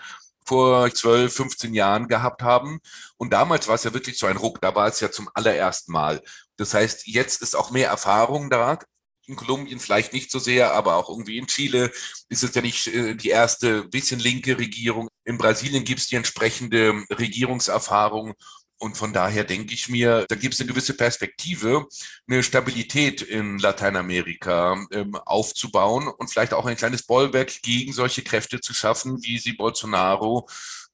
vor 0.47 0.91
12, 0.93 1.33
15 1.33 1.73
Jahren 1.73 2.07
gehabt 2.07 2.41
haben. 2.41 2.79
Und 3.17 3.33
damals 3.33 3.67
war 3.67 3.75
es 3.75 3.83
ja 3.83 3.93
wirklich 3.93 4.17
so 4.17 4.27
ein 4.27 4.37
Ruck, 4.37 4.61
da 4.61 4.73
war 4.75 4.87
es 4.87 4.99
ja 4.99 5.11
zum 5.11 5.29
allerersten 5.33 5.91
Mal. 5.91 6.21
Das 6.57 6.73
heißt, 6.73 7.07
jetzt 7.07 7.41
ist 7.41 7.55
auch 7.55 7.71
mehr 7.71 7.89
Erfahrung 7.89 8.49
da. 8.49 8.79
In 9.27 9.35
Kolumbien 9.35 9.79
vielleicht 9.79 10.13
nicht 10.13 10.31
so 10.31 10.39
sehr, 10.39 10.73
aber 10.73 10.95
auch 10.95 11.09
irgendwie 11.09 11.37
in 11.37 11.47
Chile 11.47 11.91
ist 12.29 12.43
es 12.43 12.55
ja 12.55 12.61
nicht 12.61 12.87
äh, 12.87 13.13
die 13.15 13.29
erste 13.29 13.83
bisschen 13.83 14.19
linke 14.19 14.57
Regierung. 14.57 15.09
In 15.25 15.37
Brasilien 15.37 15.83
gibt 15.83 15.99
es 15.99 16.07
die 16.07 16.15
entsprechende 16.15 17.03
Regierungserfahrung. 17.11 18.33
Und 18.79 18.95
von 18.95 19.11
daher 19.11 19.43
denke 19.43 19.73
ich 19.73 19.89
mir, 19.89 20.25
da 20.29 20.35
gibt 20.35 20.53
es 20.53 20.59
eine 20.59 20.69
gewisse 20.69 20.93
Perspektive, 20.93 21.87
eine 22.27 22.43
Stabilität 22.43 23.21
in 23.21 23.57
Lateinamerika 23.57 24.85
ähm, 24.91 25.15
aufzubauen 25.15 26.07
und 26.07 26.29
vielleicht 26.29 26.53
auch 26.53 26.65
ein 26.65 26.77
kleines 26.77 27.03
Bollwerk 27.03 27.61
gegen 27.63 27.91
solche 27.91 28.21
Kräfte 28.21 28.61
zu 28.61 28.73
schaffen, 28.73 29.23
wie 29.23 29.39
sie 29.39 29.53
Bolsonaro 29.53 30.47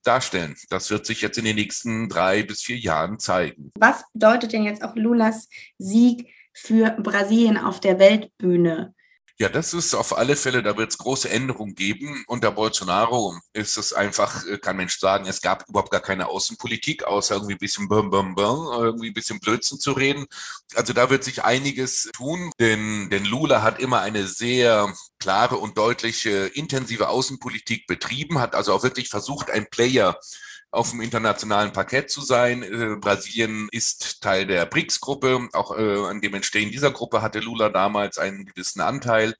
darstellen. 0.03 0.55
Das 0.69 0.89
wird 0.89 1.05
sich 1.05 1.21
jetzt 1.21 1.37
in 1.37 1.45
den 1.45 1.55
nächsten 1.55 2.09
drei 2.09 2.43
bis 2.43 2.61
vier 2.61 2.77
Jahren 2.77 3.19
zeigen. 3.19 3.71
Was 3.77 4.03
bedeutet 4.13 4.53
denn 4.53 4.63
jetzt 4.63 4.83
auch 4.83 4.95
Lulas 4.95 5.49
Sieg 5.77 6.33
für 6.53 6.91
Brasilien 6.91 7.57
auf 7.57 7.79
der 7.79 7.99
Weltbühne? 7.99 8.93
Ja, 9.39 9.49
das 9.49 9.73
ist 9.73 9.95
auf 9.95 10.15
alle 10.15 10.35
Fälle, 10.35 10.61
da 10.61 10.77
wird 10.77 10.91
es 10.91 10.99
große 10.99 11.27
Änderungen 11.27 11.73
geben. 11.73 12.23
Unter 12.27 12.51
Bolsonaro 12.51 13.35
ist 13.53 13.77
es 13.77 13.91
einfach, 13.91 14.45
äh, 14.45 14.59
kann 14.59 14.77
Mensch 14.77 14.99
sagen, 14.99 15.25
es 15.27 15.41
gab 15.41 15.67
überhaupt 15.67 15.89
gar 15.91 16.01
keine 16.01 16.27
Außenpolitik, 16.27 17.03
außer 17.03 17.35
irgendwie 17.35 17.55
ein 17.55 17.57
bisschen 17.57 17.87
bum, 17.87 18.11
bum, 18.11 18.35
bum, 18.35 18.67
irgendwie 18.71 19.07
ein 19.07 19.13
bisschen 19.13 19.39
Blödsinn 19.39 19.79
zu 19.79 19.93
reden. 19.93 20.27
Also 20.75 20.93
da 20.93 21.09
wird 21.09 21.23
sich 21.23 21.43
einiges 21.43 22.11
tun, 22.13 22.51
denn, 22.59 23.09
denn 23.09 23.25
Lula 23.25 23.63
hat 23.63 23.79
immer 23.79 24.01
eine 24.01 24.27
sehr 24.27 24.93
klare 25.17 25.57
und 25.57 25.79
deutliche 25.79 26.45
intensive 26.53 27.09
Außenpolitik 27.09 27.87
betrieben, 27.87 28.39
hat 28.39 28.53
also 28.53 28.71
auch 28.73 28.83
wirklich 28.83 29.09
versucht, 29.09 29.49
ein 29.49 29.67
Player 29.71 30.19
auf 30.73 30.89
dem 30.89 31.01
internationalen 31.01 31.71
Parkett 31.71 32.09
zu 32.09 32.21
sein. 32.21 32.63
Äh, 32.63 32.95
Brasilien 32.99 33.69
ist 33.71 34.21
Teil 34.21 34.47
der 34.47 34.65
BRICS-Gruppe. 34.65 35.49
Auch 35.53 35.77
äh, 35.77 36.07
an 36.07 36.19
dem 36.19 36.33
Entstehen 36.33 36.71
dieser 36.71 36.89
Gruppe 36.89 37.21
hatte 37.21 37.39
Lula 37.39 37.69
damals 37.69 38.17
einen 38.17 38.45
gewissen 38.45 38.81
Anteil. 38.81 39.35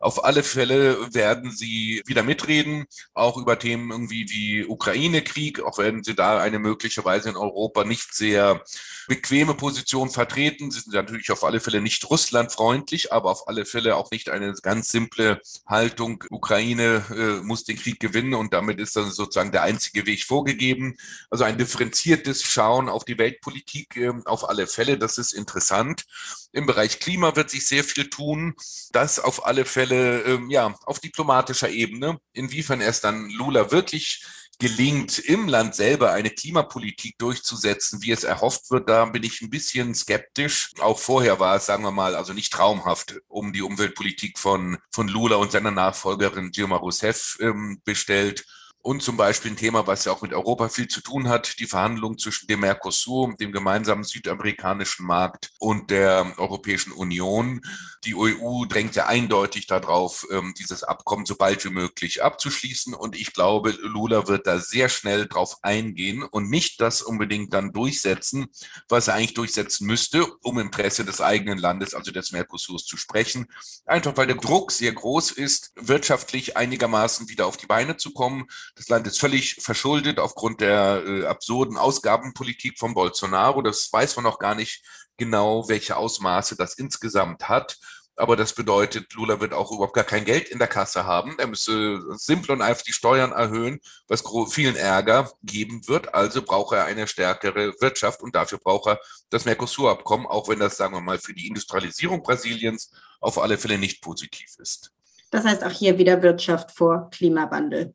Auf 0.00 0.24
alle 0.24 0.44
Fälle 0.44 1.12
werden 1.12 1.50
sie 1.50 2.02
wieder 2.06 2.22
mitreden, 2.22 2.86
auch 3.14 3.36
über 3.36 3.58
Themen 3.58 3.90
irgendwie 3.90 4.26
wie 4.30 4.64
Ukraine-Krieg, 4.64 5.60
auch 5.60 5.78
werden 5.78 6.04
sie 6.04 6.14
da 6.14 6.38
eine 6.38 6.60
möglicherweise 6.60 7.30
in 7.30 7.36
Europa 7.36 7.84
nicht 7.84 8.14
sehr 8.14 8.62
bequeme 9.08 9.54
Position 9.54 10.10
vertreten. 10.10 10.70
Sie 10.70 10.80
sind 10.80 10.94
natürlich 10.94 11.32
auf 11.32 11.42
alle 11.42 11.58
Fälle 11.58 11.80
nicht 11.80 12.08
russlandfreundlich, 12.08 13.12
aber 13.12 13.30
auf 13.30 13.48
alle 13.48 13.64
Fälle 13.64 13.96
auch 13.96 14.10
nicht 14.12 14.28
eine 14.28 14.54
ganz 14.62 14.90
simple 14.90 15.40
Haltung, 15.66 16.22
Ukraine 16.30 17.04
äh, 17.10 17.44
muss 17.44 17.64
den 17.64 17.78
Krieg 17.78 17.98
gewinnen 17.98 18.34
und 18.34 18.52
damit 18.52 18.78
ist 18.78 18.94
dann 18.94 19.10
sozusagen 19.10 19.50
der 19.50 19.62
einzige 19.62 20.06
Weg 20.06 20.24
vorgegeben. 20.24 20.96
Also 21.30 21.44
ein 21.44 21.58
differenziertes 21.58 22.44
Schauen 22.44 22.88
auf 22.88 23.04
die 23.04 23.18
Weltpolitik 23.18 23.96
äh, 23.96 24.12
auf 24.26 24.48
alle 24.48 24.66
Fälle, 24.68 24.98
das 24.98 25.18
ist 25.18 25.32
interessant. 25.32 26.04
Im 26.52 26.66
Bereich 26.66 26.98
Klima 26.98 27.36
wird 27.36 27.50
sich 27.50 27.66
sehr 27.66 27.84
viel 27.84 28.08
tun. 28.08 28.54
Das 28.92 29.18
auf 29.20 29.44
alle 29.46 29.64
Fälle, 29.64 29.87
ähm, 29.96 30.50
ja, 30.50 30.74
auf 30.84 31.00
diplomatischer 31.00 31.70
Ebene. 31.70 32.18
Inwiefern 32.32 32.80
es 32.80 33.00
dann 33.00 33.30
Lula 33.30 33.70
wirklich 33.70 34.24
gelingt, 34.58 35.18
im 35.20 35.46
Land 35.46 35.76
selber 35.76 36.12
eine 36.12 36.30
Klimapolitik 36.30 37.16
durchzusetzen, 37.18 38.02
wie 38.02 38.10
es 38.10 38.24
erhofft 38.24 38.70
wird, 38.70 38.88
da 38.88 39.04
bin 39.04 39.22
ich 39.22 39.40
ein 39.40 39.50
bisschen 39.50 39.94
skeptisch. 39.94 40.72
Auch 40.80 40.98
vorher 40.98 41.38
war 41.38 41.56
es, 41.56 41.66
sagen 41.66 41.84
wir 41.84 41.92
mal, 41.92 42.16
also 42.16 42.32
nicht 42.32 42.52
traumhaft 42.52 43.20
um 43.28 43.52
die 43.52 43.62
Umweltpolitik 43.62 44.38
von, 44.38 44.78
von 44.90 45.06
Lula 45.06 45.36
und 45.36 45.52
seiner 45.52 45.70
Nachfolgerin 45.70 46.50
Dilma 46.50 46.76
Rousseff 46.76 47.38
ähm, 47.40 47.80
bestellt. 47.84 48.44
Und 48.80 49.02
zum 49.02 49.16
Beispiel 49.16 49.50
ein 49.50 49.56
Thema, 49.56 49.86
was 49.86 50.04
ja 50.04 50.12
auch 50.12 50.22
mit 50.22 50.32
Europa 50.32 50.68
viel 50.68 50.88
zu 50.88 51.00
tun 51.00 51.28
hat, 51.28 51.58
die 51.58 51.66
Verhandlungen 51.66 52.16
zwischen 52.16 52.46
dem 52.46 52.60
Mercosur, 52.60 53.34
dem 53.38 53.52
gemeinsamen 53.52 54.04
südamerikanischen 54.04 55.04
Markt 55.04 55.50
und 55.58 55.90
der 55.90 56.32
Europäischen 56.38 56.92
Union. 56.92 57.60
Die 58.04 58.14
EU 58.14 58.64
drängt 58.66 58.94
ja 58.94 59.06
eindeutig 59.06 59.66
darauf, 59.66 60.26
ähm, 60.30 60.54
dieses 60.56 60.84
Abkommen 60.84 61.26
so 61.26 61.34
bald 61.34 61.64
wie 61.64 61.70
möglich 61.70 62.22
abzuschließen. 62.22 62.94
Und 62.94 63.16
ich 63.16 63.32
glaube, 63.32 63.70
Lula 63.70 64.28
wird 64.28 64.46
da 64.46 64.60
sehr 64.60 64.88
schnell 64.88 65.26
drauf 65.26 65.56
eingehen 65.62 66.22
und 66.22 66.48
nicht 66.48 66.80
das 66.80 67.02
unbedingt 67.02 67.52
dann 67.52 67.72
durchsetzen, 67.72 68.46
was 68.88 69.08
er 69.08 69.14
eigentlich 69.14 69.34
durchsetzen 69.34 69.86
müsste, 69.86 70.24
um 70.42 70.58
im 70.58 70.66
Interesse 70.66 71.04
des 71.04 71.20
eigenen 71.20 71.58
Landes, 71.58 71.94
also 71.94 72.12
des 72.12 72.30
Mercosurs, 72.30 72.84
zu 72.84 72.96
sprechen. 72.96 73.46
Einfach 73.86 74.16
weil 74.16 74.28
der 74.28 74.36
Druck 74.36 74.70
sehr 74.70 74.92
groß 74.92 75.32
ist, 75.32 75.72
wirtschaftlich 75.74 76.56
einigermaßen 76.56 77.28
wieder 77.28 77.46
auf 77.46 77.56
die 77.56 77.66
Beine 77.66 77.96
zu 77.96 78.12
kommen. 78.12 78.46
Das 78.78 78.88
Land 78.88 79.08
ist 79.08 79.18
völlig 79.18 79.56
verschuldet 79.56 80.20
aufgrund 80.20 80.60
der 80.60 81.02
äh, 81.04 81.26
absurden 81.26 81.76
Ausgabenpolitik 81.76 82.78
von 82.78 82.94
Bolsonaro. 82.94 83.60
Das 83.60 83.92
weiß 83.92 84.14
man 84.16 84.22
noch 84.22 84.38
gar 84.38 84.54
nicht 84.54 84.84
genau, 85.16 85.68
welche 85.68 85.96
Ausmaße 85.96 86.54
das 86.54 86.74
insgesamt 86.78 87.48
hat. 87.48 87.76
Aber 88.14 88.36
das 88.36 88.52
bedeutet, 88.52 89.12
Lula 89.14 89.40
wird 89.40 89.52
auch 89.52 89.72
überhaupt 89.72 89.94
gar 89.94 90.04
kein 90.04 90.24
Geld 90.24 90.48
in 90.48 90.60
der 90.60 90.68
Kasse 90.68 91.06
haben. 91.06 91.36
Er 91.38 91.48
müsse 91.48 92.00
simpel 92.16 92.52
und 92.52 92.62
einfach 92.62 92.84
die 92.84 92.92
Steuern 92.92 93.32
erhöhen, 93.32 93.80
was 94.06 94.22
vielen 94.50 94.76
Ärger 94.76 95.32
geben 95.42 95.86
wird. 95.88 96.14
Also 96.14 96.42
braucht 96.42 96.76
er 96.76 96.84
eine 96.84 97.08
stärkere 97.08 97.74
Wirtschaft 97.80 98.22
und 98.22 98.36
dafür 98.36 98.58
braucht 98.58 98.90
er 98.90 99.00
das 99.30 99.44
Mercosur-Abkommen, 99.44 100.26
auch 100.26 100.48
wenn 100.48 100.60
das, 100.60 100.76
sagen 100.76 100.94
wir 100.94 101.00
mal, 101.00 101.18
für 101.18 101.34
die 101.34 101.48
Industrialisierung 101.48 102.22
Brasiliens 102.22 102.92
auf 103.20 103.38
alle 103.38 103.58
Fälle 103.58 103.78
nicht 103.78 104.02
positiv 104.02 104.56
ist. 104.58 104.92
Das 105.30 105.44
heißt 105.44 105.64
auch 105.64 105.70
hier 105.70 105.98
wieder 105.98 106.22
Wirtschaft 106.22 106.70
vor 106.70 107.10
Klimawandel. 107.10 107.94